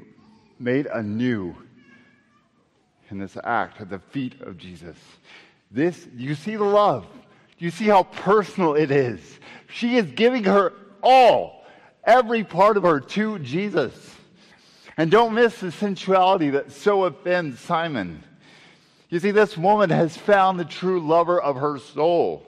made 0.59 0.87
anew 0.87 1.55
in 3.09 3.19
this 3.19 3.37
act 3.45 3.81
at 3.81 3.89
the 3.89 4.01
feet 4.01 4.41
of 4.43 4.59
Jesus. 4.59 4.97
This, 5.71 6.09
you 6.17 6.35
see 6.35 6.57
the 6.57 6.65
love. 6.65 7.07
You 7.59 7.71
see 7.71 7.87
how 7.87 8.03
personal 8.03 8.75
it 8.75 8.91
is. 8.91 9.21
She 9.69 9.97
is 9.97 10.07
giving 10.07 10.43
her 10.43 10.73
all, 11.05 11.65
every 12.03 12.43
part 12.43 12.77
of 12.77 12.83
her 12.83 12.99
to 12.99 13.39
Jesus. 13.39 13.95
And 14.97 15.09
don't 15.09 15.35
miss 15.35 15.61
the 15.61 15.71
sensuality 15.71 16.51
that 16.51 16.73
so 16.73 17.05
offends 17.05 17.61
Simon. 17.61 18.25
You 19.09 19.21
see, 19.21 19.31
this 19.31 19.57
woman 19.57 19.91
has 19.91 20.17
found 20.17 20.59
the 20.59 20.65
true 20.65 21.01
lover 21.01 21.41
of 21.41 21.57
her 21.57 21.79
soul, 21.79 22.45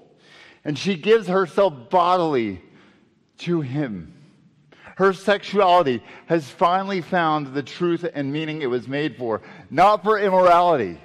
and 0.64 0.76
she 0.76 0.96
gives 0.96 1.28
herself 1.28 1.90
bodily 1.90 2.60
to 3.38 3.60
him. 3.60 4.14
Her 4.96 5.12
sexuality 5.12 6.02
has 6.26 6.50
finally 6.50 7.00
found 7.00 7.54
the 7.54 7.62
truth 7.62 8.04
and 8.12 8.32
meaning 8.32 8.62
it 8.62 8.66
was 8.66 8.88
made 8.88 9.16
for, 9.16 9.42
not 9.70 10.02
for 10.02 10.18
immorality, 10.18 11.00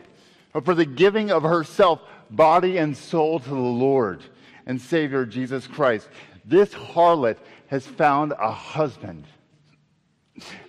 but 0.51 0.65
for 0.65 0.73
the 0.73 0.85
giving 0.85 1.29
of 1.29 1.43
herself, 1.43 2.01
body 2.31 2.77
and 2.77 2.97
soul, 2.97 3.39
to 3.39 3.49
the 3.49 3.55
Lord 3.55 4.23
and 4.65 4.81
Savior 4.81 5.27
Jesus 5.27 5.67
Christ. 5.67 6.09
This 6.43 6.73
harlot 6.73 7.37
has 7.67 7.85
found 7.85 8.33
a 8.39 8.51
husband. 8.51 9.25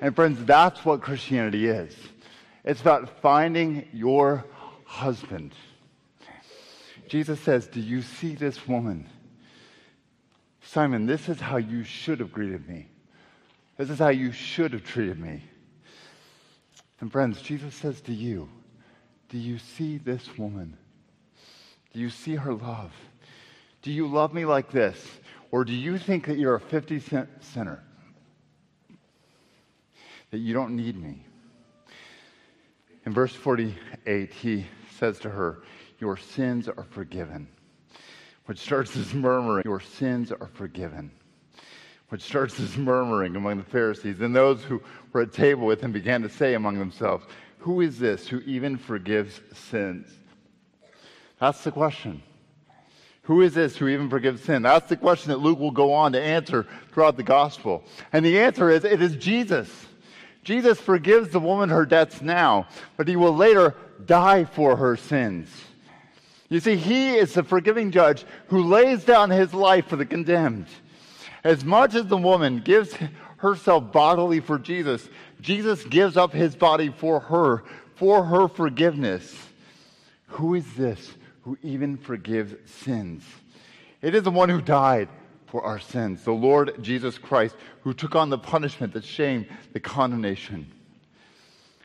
And 0.03 0.15
friends, 0.15 0.45
that's 0.45 0.85
what 0.85 1.01
Christianity 1.01 1.67
is. 1.69 1.97
It's 2.63 2.83
about 2.83 3.21
finding 3.23 3.89
your 3.93 4.45
husband. 4.95 5.53
Jesus 7.09 7.41
says, 7.41 7.67
Do 7.67 7.81
you 7.81 8.01
see 8.01 8.35
this 8.35 8.67
woman? 8.67 9.09
Simon, 10.63 11.07
this 11.07 11.29
is 11.29 11.41
how 11.41 11.57
you 11.57 11.85
should 11.85 12.21
have 12.21 12.33
greeted 12.33 12.69
me. 12.69 12.87
This 13.77 13.91
is 13.91 13.99
how 13.99 14.09
you 14.09 14.33
should 14.33 14.73
have 14.73 14.85
treated 14.85 15.19
me. 15.19 15.43
And 17.01 17.11
friends, 17.11 17.43
Jesus 17.43 17.75
says 17.75 18.01
to 18.03 18.13
you, 18.13 18.49
Do 19.29 19.39
you 19.39 19.59
see 19.59 19.99
this 19.99 20.39
woman? 20.39 20.77
Do 21.93 22.01
you 22.01 22.11
see 22.11 22.37
her 22.37 22.55
love? 22.55 22.93
Do 23.83 23.91
you 23.91 24.07
love 24.07 24.33
me 24.33 24.45
like 24.45 24.71
this? 24.71 24.99
Or 25.51 25.65
do 25.65 25.73
you 25.73 25.99
think 25.99 26.27
that 26.27 26.39
you're 26.39 26.55
a 26.55 26.61
50 26.61 27.01
cent 27.01 27.29
sinner? 27.41 27.83
That 30.31 30.39
you 30.39 30.55
don't 30.55 30.77
need 30.77 31.01
me? 31.01 31.25
In 33.07 33.13
verse 33.13 33.35
48, 33.35 34.33
he 34.33 34.67
says 34.99 35.19
to 35.21 35.31
her, 35.31 35.63
Your 35.99 36.17
sins 36.17 36.69
are 36.69 36.87
forgiven. 36.91 37.49
Which 38.47 38.59
starts 38.59 38.93
this 38.95 39.15
murmuring, 39.15 39.65
Your 39.65 39.81
sins 39.81 40.33
are 40.33 40.51
forgiven 40.55 41.11
which 42.15 42.23
starts 42.23 42.55
this 42.55 42.77
murmuring 42.77 43.35
among 43.35 43.59
the 43.59 43.65
Pharisees. 43.65 44.21
And 44.21 44.37
those 44.37 44.63
who 44.63 44.81
were 45.13 45.23
at 45.23 45.33
table 45.33 45.67
with 45.67 45.81
him 45.81 45.91
began 45.91 46.23
to 46.23 46.29
say 46.29 46.55
among 46.55 46.79
themselves, 46.79 47.27
Who 47.59 47.81
is 47.81 47.99
this 47.99 48.29
who 48.29 48.39
even 48.47 48.77
forgives 48.77 49.41
sins? 49.53 50.07
That's 51.41 51.65
the 51.65 51.73
question. 51.73 52.23
Who 53.23 53.41
is 53.41 53.55
this 53.55 53.77
who 53.77 53.89
even 53.89 54.11
forgives 54.11 54.43
sin? 54.43 54.63
That's 54.63 54.89
the 54.89 54.97
question 54.97 55.31
that 55.31 55.39
Luke 55.39 55.59
will 55.59 55.73
go 55.73 55.93
on 55.93 56.13
to 56.13 56.21
answer 56.23 56.69
throughout 56.93 57.17
the 57.17 57.25
gospel. 57.25 57.83
And 58.13 58.25
the 58.25 58.39
answer 58.39 58.71
is 58.71 58.85
it 58.85 59.03
is 59.03 59.17
Jesus. 59.17 59.69
Jesus 60.45 60.79
forgives 60.79 61.31
the 61.31 61.41
woman 61.41 61.71
her 61.71 61.87
debts 61.87 62.21
now, 62.21 62.69
but 62.97 63.09
he 63.09 63.17
will 63.17 63.35
later 63.35 63.75
die 64.05 64.45
for 64.45 64.77
her 64.77 64.97
sins. 64.97 65.49
You 66.51 66.61
see, 66.61 66.77
he 66.77 67.15
is 67.15 67.33
the 67.33 67.43
forgiving 67.43 67.91
judge 67.91 68.25
who 68.49 68.63
lays 68.63 69.05
down 69.05 69.31
his 69.31 69.55
life 69.55 69.87
for 69.87 69.97
the 69.97 70.07
condemned. 70.07 70.67
As 71.43 71.65
much 71.65 71.95
as 71.95 72.07
the 72.07 72.17
woman 72.17 72.61
gives 72.61 72.95
herself 73.39 73.91
bodily 73.91 74.41
for 74.41 74.59
Jesus, 74.59 75.09
Jesus 75.41 75.83
gives 75.85 76.17
up 76.17 76.33
his 76.33 76.55
body 76.55 76.91
for 76.91 77.21
her, 77.21 77.65
for 77.97 78.25
her 78.25 78.47
forgiveness. 78.47 79.35
Who 80.29 80.55
is 80.55 80.75
this 80.75 81.15
who 81.43 81.59
even 81.63 81.97
forgives 81.97 82.55
sins? 82.71 83.25
It 84.03 84.15
is 84.15 84.23
the 84.23 84.31
one 84.31 84.51
who 84.51 84.61
died 84.61 85.09
for 85.55 85.63
our 85.63 85.79
sins, 85.79 86.25
the 86.25 86.33
Lord 86.33 86.83
Jesus 86.83 87.17
Christ, 87.17 87.55
who 87.83 87.95
took 87.95 88.17
on 88.17 88.29
the 88.29 88.37
punishment, 88.37 88.93
the 88.93 89.01
shame, 89.01 89.47
the 89.73 89.79
condemnation. 89.79 90.67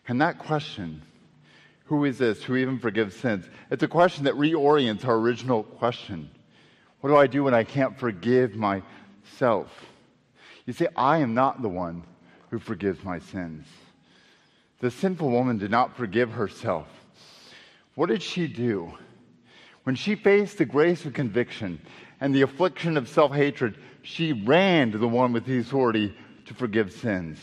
And 0.07 0.19
that 0.21 0.39
question, 0.39 1.03
who 1.85 2.03
is 2.03 2.17
this 2.17 2.41
who 2.41 2.55
even 2.55 2.79
forgives 2.79 3.15
sins? 3.15 3.45
It's 3.69 3.83
a 3.83 3.87
question 3.87 4.23
that 4.23 4.33
reorients 4.33 5.05
our 5.05 5.17
original 5.17 5.61
question. 5.61 6.31
What 7.01 7.11
do 7.11 7.15
I 7.15 7.27
do 7.27 7.43
when 7.43 7.53
I 7.53 7.63
can't 7.63 7.95
forgive 7.95 8.55
myself? 8.55 9.69
You 10.65 10.73
see, 10.73 10.87
I 10.95 11.19
am 11.19 11.35
not 11.35 11.61
the 11.61 11.69
one 11.69 12.01
who 12.49 12.57
forgives 12.57 13.03
my 13.03 13.19
sins. 13.19 13.67
The 14.79 14.89
sinful 14.89 15.29
woman 15.29 15.59
did 15.59 15.69
not 15.69 15.95
forgive 15.95 16.31
herself. 16.31 16.87
What 17.93 18.09
did 18.09 18.23
she 18.23 18.47
do? 18.47 18.97
When 19.83 19.93
she 19.93 20.15
faced 20.15 20.57
the 20.57 20.65
grace 20.65 21.05
of 21.05 21.13
conviction 21.13 21.79
and 22.21 22.33
the 22.33 22.41
affliction 22.41 22.97
of 22.97 23.07
self 23.09 23.33
hatred, 23.33 23.77
she 24.01 24.33
ran 24.33 24.91
to 24.91 24.97
the 24.97 25.07
one 25.07 25.33
with 25.33 25.45
the 25.45 25.59
authority 25.59 26.15
to 26.45 26.53
forgive 26.53 26.91
sins. 26.91 27.39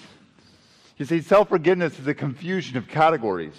You 0.96 1.04
see, 1.04 1.20
self 1.20 1.48
forgiveness 1.48 1.98
is 1.98 2.06
a 2.06 2.14
confusion 2.14 2.76
of 2.76 2.88
categories. 2.88 3.56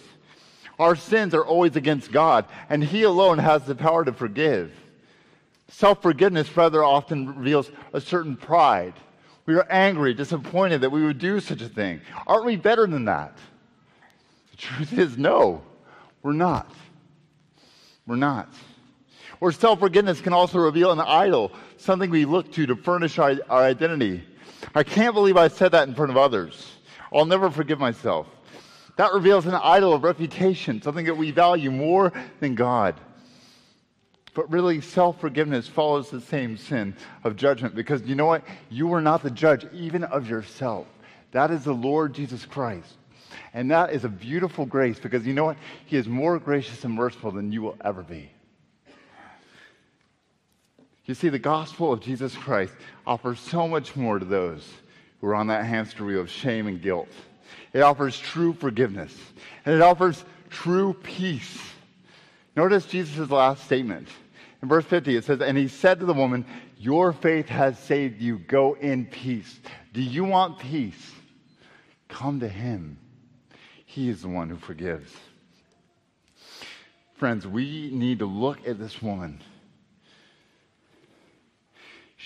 Our 0.80 0.96
sins 0.96 1.34
are 1.34 1.46
always 1.46 1.76
against 1.76 2.12
God, 2.12 2.46
and 2.70 2.84
He 2.84 3.04
alone 3.04 3.40
has 3.40 3.64
the 3.64 3.76
power 3.76 4.06
to 4.06 4.14
forgive. 4.14 4.72
Self 5.70 6.02
forgiveness 6.02 6.56
rather 6.56 6.84
often 6.84 7.36
reveals 7.36 7.72
a 7.94 8.02
certain 8.02 8.36
pride. 8.36 8.94
We 9.46 9.56
are 9.56 9.68
angry, 9.70 10.14
disappointed 10.14 10.82
that 10.82 10.92
we 10.92 11.04
would 11.04 11.20
do 11.20 11.40
such 11.40 11.62
a 11.62 11.70
thing. 11.70 12.02
Aren't 12.26 12.46
we 12.46 12.58
better 12.58 12.86
than 12.86 13.06
that? 13.06 13.38
The 14.52 14.58
truth 14.58 14.94
is, 14.94 15.18
no, 15.18 15.62
we're 16.22 16.34
not. 16.34 16.70
We're 18.06 18.18
not. 18.18 18.50
Or 19.40 19.52
self 19.52 19.80
forgiveness 19.80 20.22
can 20.22 20.34
also 20.34 20.60
reveal 20.60 20.92
an 20.92 21.00
idol, 21.00 21.52
something 21.78 22.10
we 22.10 22.26
look 22.26 22.52
to 22.54 22.66
to 22.66 22.76
furnish 22.76 23.20
our, 23.20 23.36
our 23.50 23.64
identity. 23.64 24.24
I 24.74 24.84
can't 24.84 25.14
believe 25.14 25.38
I 25.38 25.48
said 25.48 25.72
that 25.74 25.88
in 25.88 25.96
front 25.96 26.12
of 26.12 26.18
others. 26.18 26.72
I'll 27.14 27.26
never 27.26 27.50
forgive 27.50 27.80
myself. 27.80 28.28
That 28.98 29.14
reveals 29.14 29.46
an 29.46 29.54
idol 29.54 29.94
of 29.94 30.04
reputation, 30.04 30.82
something 30.82 31.06
that 31.06 31.16
we 31.16 31.32
value 31.32 31.72
more 31.72 32.12
than 32.40 32.56
God. 32.56 32.96
But 34.34 34.52
really, 34.52 34.82
self 34.82 35.22
forgiveness 35.22 35.68
follows 35.68 36.10
the 36.10 36.22
same 36.22 36.58
sin 36.58 36.96
of 37.24 37.36
judgment 37.36 37.76
because 37.76 38.02
you 38.04 38.16
know 38.16 38.26
what? 38.26 38.44
You 38.70 38.94
are 38.94 39.02
not 39.02 39.24
the 39.24 39.32
judge 39.32 39.66
even 39.74 40.04
of 40.04 40.30
yourself. 40.30 40.88
That 41.32 41.52
is 41.52 41.64
the 41.64 41.74
Lord 41.74 42.14
Jesus 42.14 42.46
Christ. 42.46 42.98
And 43.54 43.72
that 43.72 43.94
is 43.94 44.04
a 44.04 44.10
beautiful 44.10 44.66
grace 44.66 45.00
because 45.00 45.26
you 45.26 45.34
know 45.34 45.46
what? 45.46 45.58
He 45.86 45.98
is 45.98 46.08
more 46.08 46.40
gracious 46.40 46.84
and 46.84 46.94
merciful 46.94 47.32
than 47.32 47.52
you 47.52 47.62
will 47.62 47.78
ever 47.84 48.04
be. 48.04 48.32
You 51.08 51.14
see, 51.14 51.30
the 51.30 51.40
gospel 51.40 51.94
of 51.94 52.02
Jesus 52.02 52.36
Christ 52.36 52.74
offers 53.06 53.40
so 53.40 53.66
much 53.66 53.96
more 53.96 54.20
to 54.20 54.26
those 54.26 54.70
who 55.22 55.28
are 55.28 55.36
on 55.36 55.48
that 55.48 55.66
hamster 55.66 56.04
wheel 56.04 56.20
of 56.20 56.30
shame 56.30 56.68
and 56.68 56.82
guilt. 56.82 57.08
It 57.72 57.80
offers 57.80 58.20
true 58.20 58.52
forgiveness, 58.52 59.16
and 59.66 59.74
it 59.74 59.82
offers 59.82 60.26
true 60.50 60.94
peace. 60.94 61.62
Notice 62.58 62.86
Jesus' 62.86 63.30
last 63.30 63.64
statement. 63.64 64.10
In 64.62 64.68
verse 64.68 64.84
50, 64.84 65.16
it 65.16 65.24
says, 65.24 65.40
And 65.40 65.58
he 65.58 65.70
said 65.70 66.02
to 66.02 66.06
the 66.06 66.14
woman, 66.14 66.46
Your 66.78 67.14
faith 67.14 67.48
has 67.48 67.80
saved 67.80 68.22
you. 68.22 68.40
Go 68.40 68.74
in 68.74 69.06
peace. 69.06 69.60
Do 69.94 70.02
you 70.02 70.26
want 70.26 70.60
peace? 70.60 71.14
Come 72.10 72.42
to 72.42 72.50
him. 72.50 72.98
He 73.86 74.10
is 74.10 74.24
the 74.24 74.30
one 74.30 74.50
who 74.50 74.58
forgives. 74.58 75.14
Friends, 77.16 77.48
we 77.48 77.92
need 77.94 78.20
to 78.20 78.26
look 78.26 78.68
at 78.68 78.78
this 78.78 79.02
woman 79.02 79.42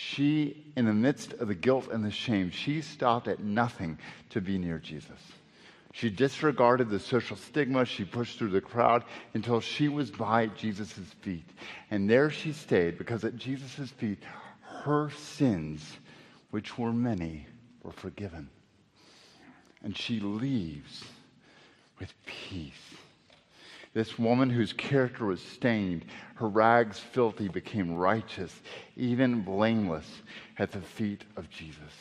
she, 0.01 0.57
in 0.75 0.85
the 0.85 0.93
midst 0.93 1.33
of 1.33 1.47
the 1.47 1.53
guilt 1.53 1.89
and 1.91 2.03
the 2.03 2.09
shame, 2.09 2.49
she 2.49 2.81
stopped 2.81 3.27
at 3.27 3.39
nothing 3.39 3.99
to 4.31 4.41
be 4.41 4.57
near 4.57 4.79
Jesus. 4.79 5.19
She 5.93 6.09
disregarded 6.09 6.89
the 6.89 6.99
social 6.99 7.37
stigma. 7.37 7.85
She 7.85 8.03
pushed 8.03 8.39
through 8.39 8.49
the 8.49 8.61
crowd 8.61 9.03
until 9.35 9.59
she 9.59 9.89
was 9.89 10.09
by 10.09 10.47
Jesus' 10.47 10.97
feet. 11.21 11.47
And 11.91 12.09
there 12.09 12.31
she 12.31 12.51
stayed 12.51 12.97
because 12.97 13.23
at 13.23 13.35
Jesus' 13.35 13.91
feet, 13.91 14.17
her 14.61 15.11
sins, 15.11 15.85
which 16.49 16.79
were 16.79 16.93
many, 16.93 17.45
were 17.83 17.91
forgiven. 17.91 18.49
And 19.83 19.95
she 19.95 20.19
leaves 20.19 21.03
with 21.99 22.11
peace. 22.25 22.95
This 23.93 24.17
woman 24.17 24.49
whose 24.49 24.71
character 24.71 25.25
was 25.25 25.41
stained, 25.41 26.05
her 26.35 26.47
rags 26.47 26.97
filthy, 26.97 27.49
became 27.49 27.93
righteous, 27.93 28.53
even 28.95 29.41
blameless 29.41 30.07
at 30.57 30.71
the 30.71 30.81
feet 30.81 31.25
of 31.35 31.49
Jesus. 31.49 31.93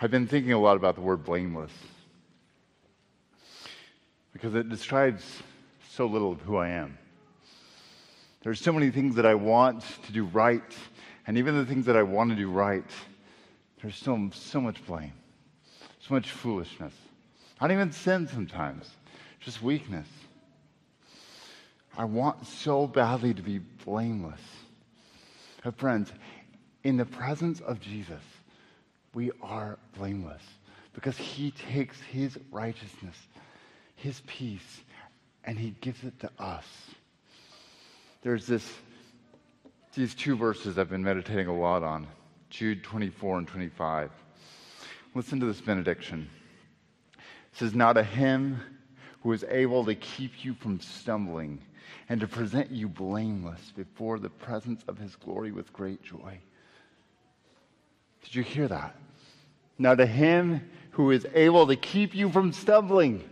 I've 0.00 0.10
been 0.10 0.26
thinking 0.26 0.52
a 0.52 0.60
lot 0.60 0.76
about 0.76 0.96
the 0.96 1.00
word 1.00 1.24
blameless 1.24 1.72
because 4.32 4.54
it 4.54 4.68
describes 4.68 5.24
so 5.90 6.06
little 6.06 6.32
of 6.32 6.40
who 6.40 6.56
I 6.56 6.68
am. 6.68 6.98
There's 8.42 8.60
so 8.60 8.72
many 8.72 8.90
things 8.90 9.14
that 9.14 9.26
I 9.26 9.34
want 9.34 9.84
to 10.04 10.12
do 10.12 10.24
right, 10.24 10.76
and 11.26 11.38
even 11.38 11.56
the 11.56 11.64
things 11.64 11.86
that 11.86 11.96
I 11.96 12.02
want 12.02 12.30
to 12.30 12.36
do 12.36 12.50
right, 12.50 12.84
there's 13.80 13.96
so, 13.96 14.28
so 14.32 14.60
much 14.60 14.84
blame, 14.84 15.12
so 16.00 16.14
much 16.14 16.30
foolishness. 16.30 16.94
Not 17.60 17.70
even 17.70 17.92
sin 17.92 18.26
sometimes, 18.26 18.90
just 19.40 19.62
weakness. 19.62 20.08
I 21.96 22.04
want 22.04 22.46
so 22.46 22.86
badly 22.86 23.34
to 23.34 23.42
be 23.42 23.58
blameless. 23.84 24.40
But 25.62 25.76
friends, 25.76 26.12
in 26.84 26.96
the 26.96 27.04
presence 27.04 27.60
of 27.60 27.80
Jesus, 27.80 28.22
we 29.14 29.30
are 29.42 29.78
blameless 29.96 30.42
because 30.94 31.16
he 31.16 31.50
takes 31.50 32.00
his 32.00 32.38
righteousness, 32.50 33.16
his 33.94 34.22
peace, 34.26 34.80
and 35.44 35.58
he 35.58 35.74
gives 35.80 36.02
it 36.04 36.18
to 36.20 36.30
us. 36.38 36.66
There's 38.22 38.46
this 38.46 38.70
these 39.94 40.14
two 40.14 40.36
verses 40.36 40.78
I've 40.78 40.88
been 40.88 41.04
meditating 41.04 41.48
a 41.48 41.54
lot 41.54 41.82
on, 41.82 42.06
Jude 42.48 42.82
24 42.82 43.38
and 43.38 43.48
25. 43.48 44.10
Listen 45.14 45.38
to 45.40 45.44
this 45.44 45.60
benediction. 45.60 46.30
It 47.14 47.58
says, 47.58 47.74
Not 47.74 47.98
a 47.98 48.02
him 48.02 48.58
who 49.22 49.32
is 49.32 49.44
able 49.50 49.84
to 49.84 49.94
keep 49.94 50.46
you 50.46 50.54
from 50.54 50.80
stumbling 50.80 51.60
and 52.08 52.20
to 52.20 52.26
present 52.26 52.70
you 52.70 52.88
blameless 52.88 53.72
before 53.76 54.18
the 54.18 54.30
presence 54.30 54.82
of 54.88 54.98
his 54.98 55.16
glory 55.16 55.52
with 55.52 55.72
great 55.72 56.02
joy. 56.02 56.38
Did 58.22 58.34
you 58.34 58.42
hear 58.42 58.68
that? 58.68 58.94
Now, 59.78 59.94
to 59.94 60.06
him 60.06 60.68
who 60.92 61.10
is 61.10 61.26
able 61.34 61.66
to 61.66 61.76
keep 61.76 62.14
you 62.14 62.30
from 62.30 62.52
stumbling 62.52 63.28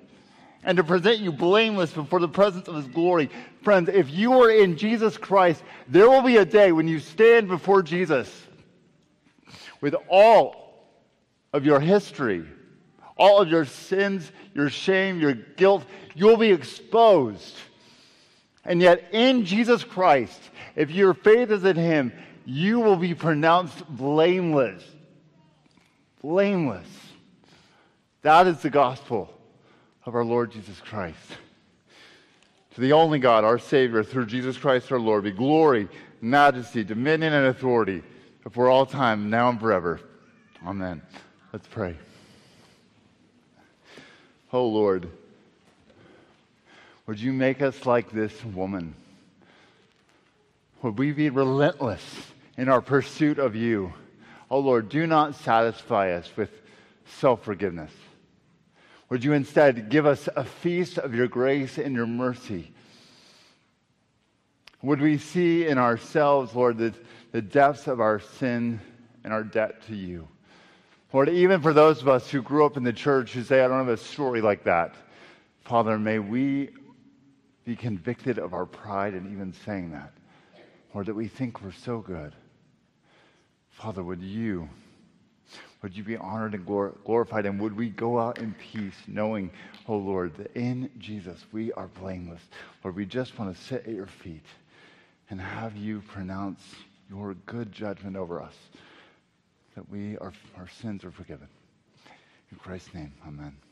and 0.64 0.76
to 0.76 0.84
present 0.84 1.20
you 1.20 1.32
blameless 1.32 1.92
before 1.92 2.20
the 2.20 2.28
presence 2.28 2.68
of 2.68 2.74
his 2.74 2.86
glory. 2.86 3.30
Friends, 3.62 3.88
if 3.88 4.10
you 4.10 4.40
are 4.40 4.50
in 4.50 4.76
Jesus 4.76 5.16
Christ, 5.16 5.62
there 5.88 6.08
will 6.08 6.22
be 6.22 6.36
a 6.36 6.44
day 6.44 6.72
when 6.72 6.88
you 6.88 7.00
stand 7.00 7.48
before 7.48 7.82
Jesus 7.82 8.46
with 9.80 9.94
all 10.08 10.86
of 11.52 11.64
your 11.64 11.80
history, 11.80 12.44
all 13.16 13.40
of 13.40 13.48
your 13.48 13.64
sins, 13.64 14.30
your 14.54 14.68
shame, 14.68 15.20
your 15.20 15.34
guilt. 15.34 15.84
You'll 16.14 16.36
be 16.36 16.50
exposed 16.50 17.56
and 18.64 18.80
yet, 18.80 19.08
in 19.12 19.44
Jesus 19.44 19.84
Christ, 19.84 20.40
if 20.76 20.90
your 20.90 21.14
faith 21.14 21.50
is 21.50 21.64
in 21.64 21.76
Him, 21.76 22.12
you 22.44 22.80
will 22.80 22.96
be 22.96 23.14
pronounced 23.14 23.86
blameless. 23.88 24.82
Blameless. 26.22 26.88
That 28.22 28.46
is 28.46 28.60
the 28.60 28.70
gospel 28.70 29.32
of 30.04 30.14
our 30.14 30.24
Lord 30.24 30.52
Jesus 30.52 30.78
Christ. 30.80 31.16
To 32.74 32.80
the 32.80 32.92
only 32.92 33.18
God, 33.18 33.44
our 33.44 33.58
Savior, 33.58 34.04
through 34.04 34.26
Jesus 34.26 34.56
Christ 34.56 34.92
our 34.92 35.00
Lord, 35.00 35.24
be 35.24 35.30
glory, 35.30 35.88
majesty, 36.20 36.84
dominion, 36.84 37.32
and 37.32 37.46
authority 37.46 38.02
for 38.50 38.68
all 38.68 38.86
time, 38.86 39.30
now 39.30 39.48
and 39.48 39.58
forever. 39.58 40.00
Amen. 40.66 41.02
Let's 41.52 41.66
pray. 41.66 41.96
Oh 44.52 44.66
Lord, 44.66 45.08
would 47.10 47.18
you 47.18 47.32
make 47.32 47.60
us 47.60 47.86
like 47.86 48.12
this 48.12 48.44
woman? 48.44 48.94
Would 50.80 50.96
we 50.96 51.10
be 51.10 51.28
relentless 51.28 52.04
in 52.56 52.68
our 52.68 52.80
pursuit 52.80 53.40
of 53.40 53.56
you? 53.56 53.92
Oh 54.48 54.60
Lord, 54.60 54.88
do 54.88 55.08
not 55.08 55.34
satisfy 55.34 56.12
us 56.12 56.30
with 56.36 56.50
self 57.18 57.42
forgiveness. 57.42 57.90
Would 59.08 59.24
you 59.24 59.32
instead 59.32 59.88
give 59.88 60.06
us 60.06 60.28
a 60.36 60.44
feast 60.44 60.98
of 60.98 61.12
your 61.12 61.26
grace 61.26 61.78
and 61.78 61.96
your 61.96 62.06
mercy? 62.06 62.70
Would 64.80 65.00
we 65.00 65.18
see 65.18 65.66
in 65.66 65.78
ourselves, 65.78 66.54
Lord, 66.54 66.78
the, 66.78 66.94
the 67.32 67.42
depths 67.42 67.88
of 67.88 68.00
our 68.00 68.20
sin 68.20 68.80
and 69.24 69.32
our 69.32 69.42
debt 69.42 69.84
to 69.88 69.96
you? 69.96 70.28
Lord, 71.12 71.28
even 71.28 71.60
for 71.60 71.72
those 71.72 72.02
of 72.02 72.08
us 72.08 72.30
who 72.30 72.40
grew 72.40 72.64
up 72.64 72.76
in 72.76 72.84
the 72.84 72.92
church 72.92 73.32
who 73.32 73.42
say, 73.42 73.64
I 73.64 73.66
don't 73.66 73.78
have 73.78 73.88
a 73.88 73.96
story 73.96 74.40
like 74.40 74.62
that, 74.62 74.94
Father, 75.64 75.98
may 75.98 76.20
we 76.20 76.70
be 77.70 77.76
convicted 77.76 78.36
of 78.36 78.52
our 78.52 78.66
pride 78.66 79.14
in 79.14 79.30
even 79.30 79.52
saying 79.64 79.92
that, 79.92 80.12
or 80.92 81.04
that 81.04 81.14
we 81.14 81.28
think 81.28 81.62
we're 81.62 81.70
so 81.70 82.00
good. 82.00 82.34
Father, 83.68 84.02
would 84.02 84.20
you, 84.20 84.68
would 85.80 85.96
you 85.96 86.02
be 86.02 86.16
honored 86.16 86.52
and 86.54 86.66
glorified, 86.66 87.46
and 87.46 87.60
would 87.60 87.76
we 87.76 87.88
go 87.88 88.18
out 88.18 88.38
in 88.38 88.52
peace, 88.54 88.96
knowing, 89.06 89.52
oh 89.86 89.96
Lord, 89.96 90.36
that 90.36 90.52
in 90.56 90.90
Jesus 90.98 91.44
we 91.52 91.72
are 91.74 91.86
blameless. 91.86 92.42
Lord, 92.82 92.96
we 92.96 93.06
just 93.06 93.38
want 93.38 93.56
to 93.56 93.62
sit 93.62 93.86
at 93.86 93.94
your 93.94 94.08
feet 94.08 94.46
and 95.30 95.40
have 95.40 95.76
you 95.76 96.02
pronounce 96.08 96.74
your 97.08 97.34
good 97.46 97.70
judgment 97.70 98.16
over 98.16 98.42
us, 98.42 98.56
that 99.76 99.88
we 99.88 100.18
are, 100.18 100.32
our 100.56 100.68
sins 100.82 101.04
are 101.04 101.12
forgiven. 101.12 101.46
In 102.50 102.58
Christ's 102.58 102.94
name, 102.94 103.12
amen. 103.24 103.69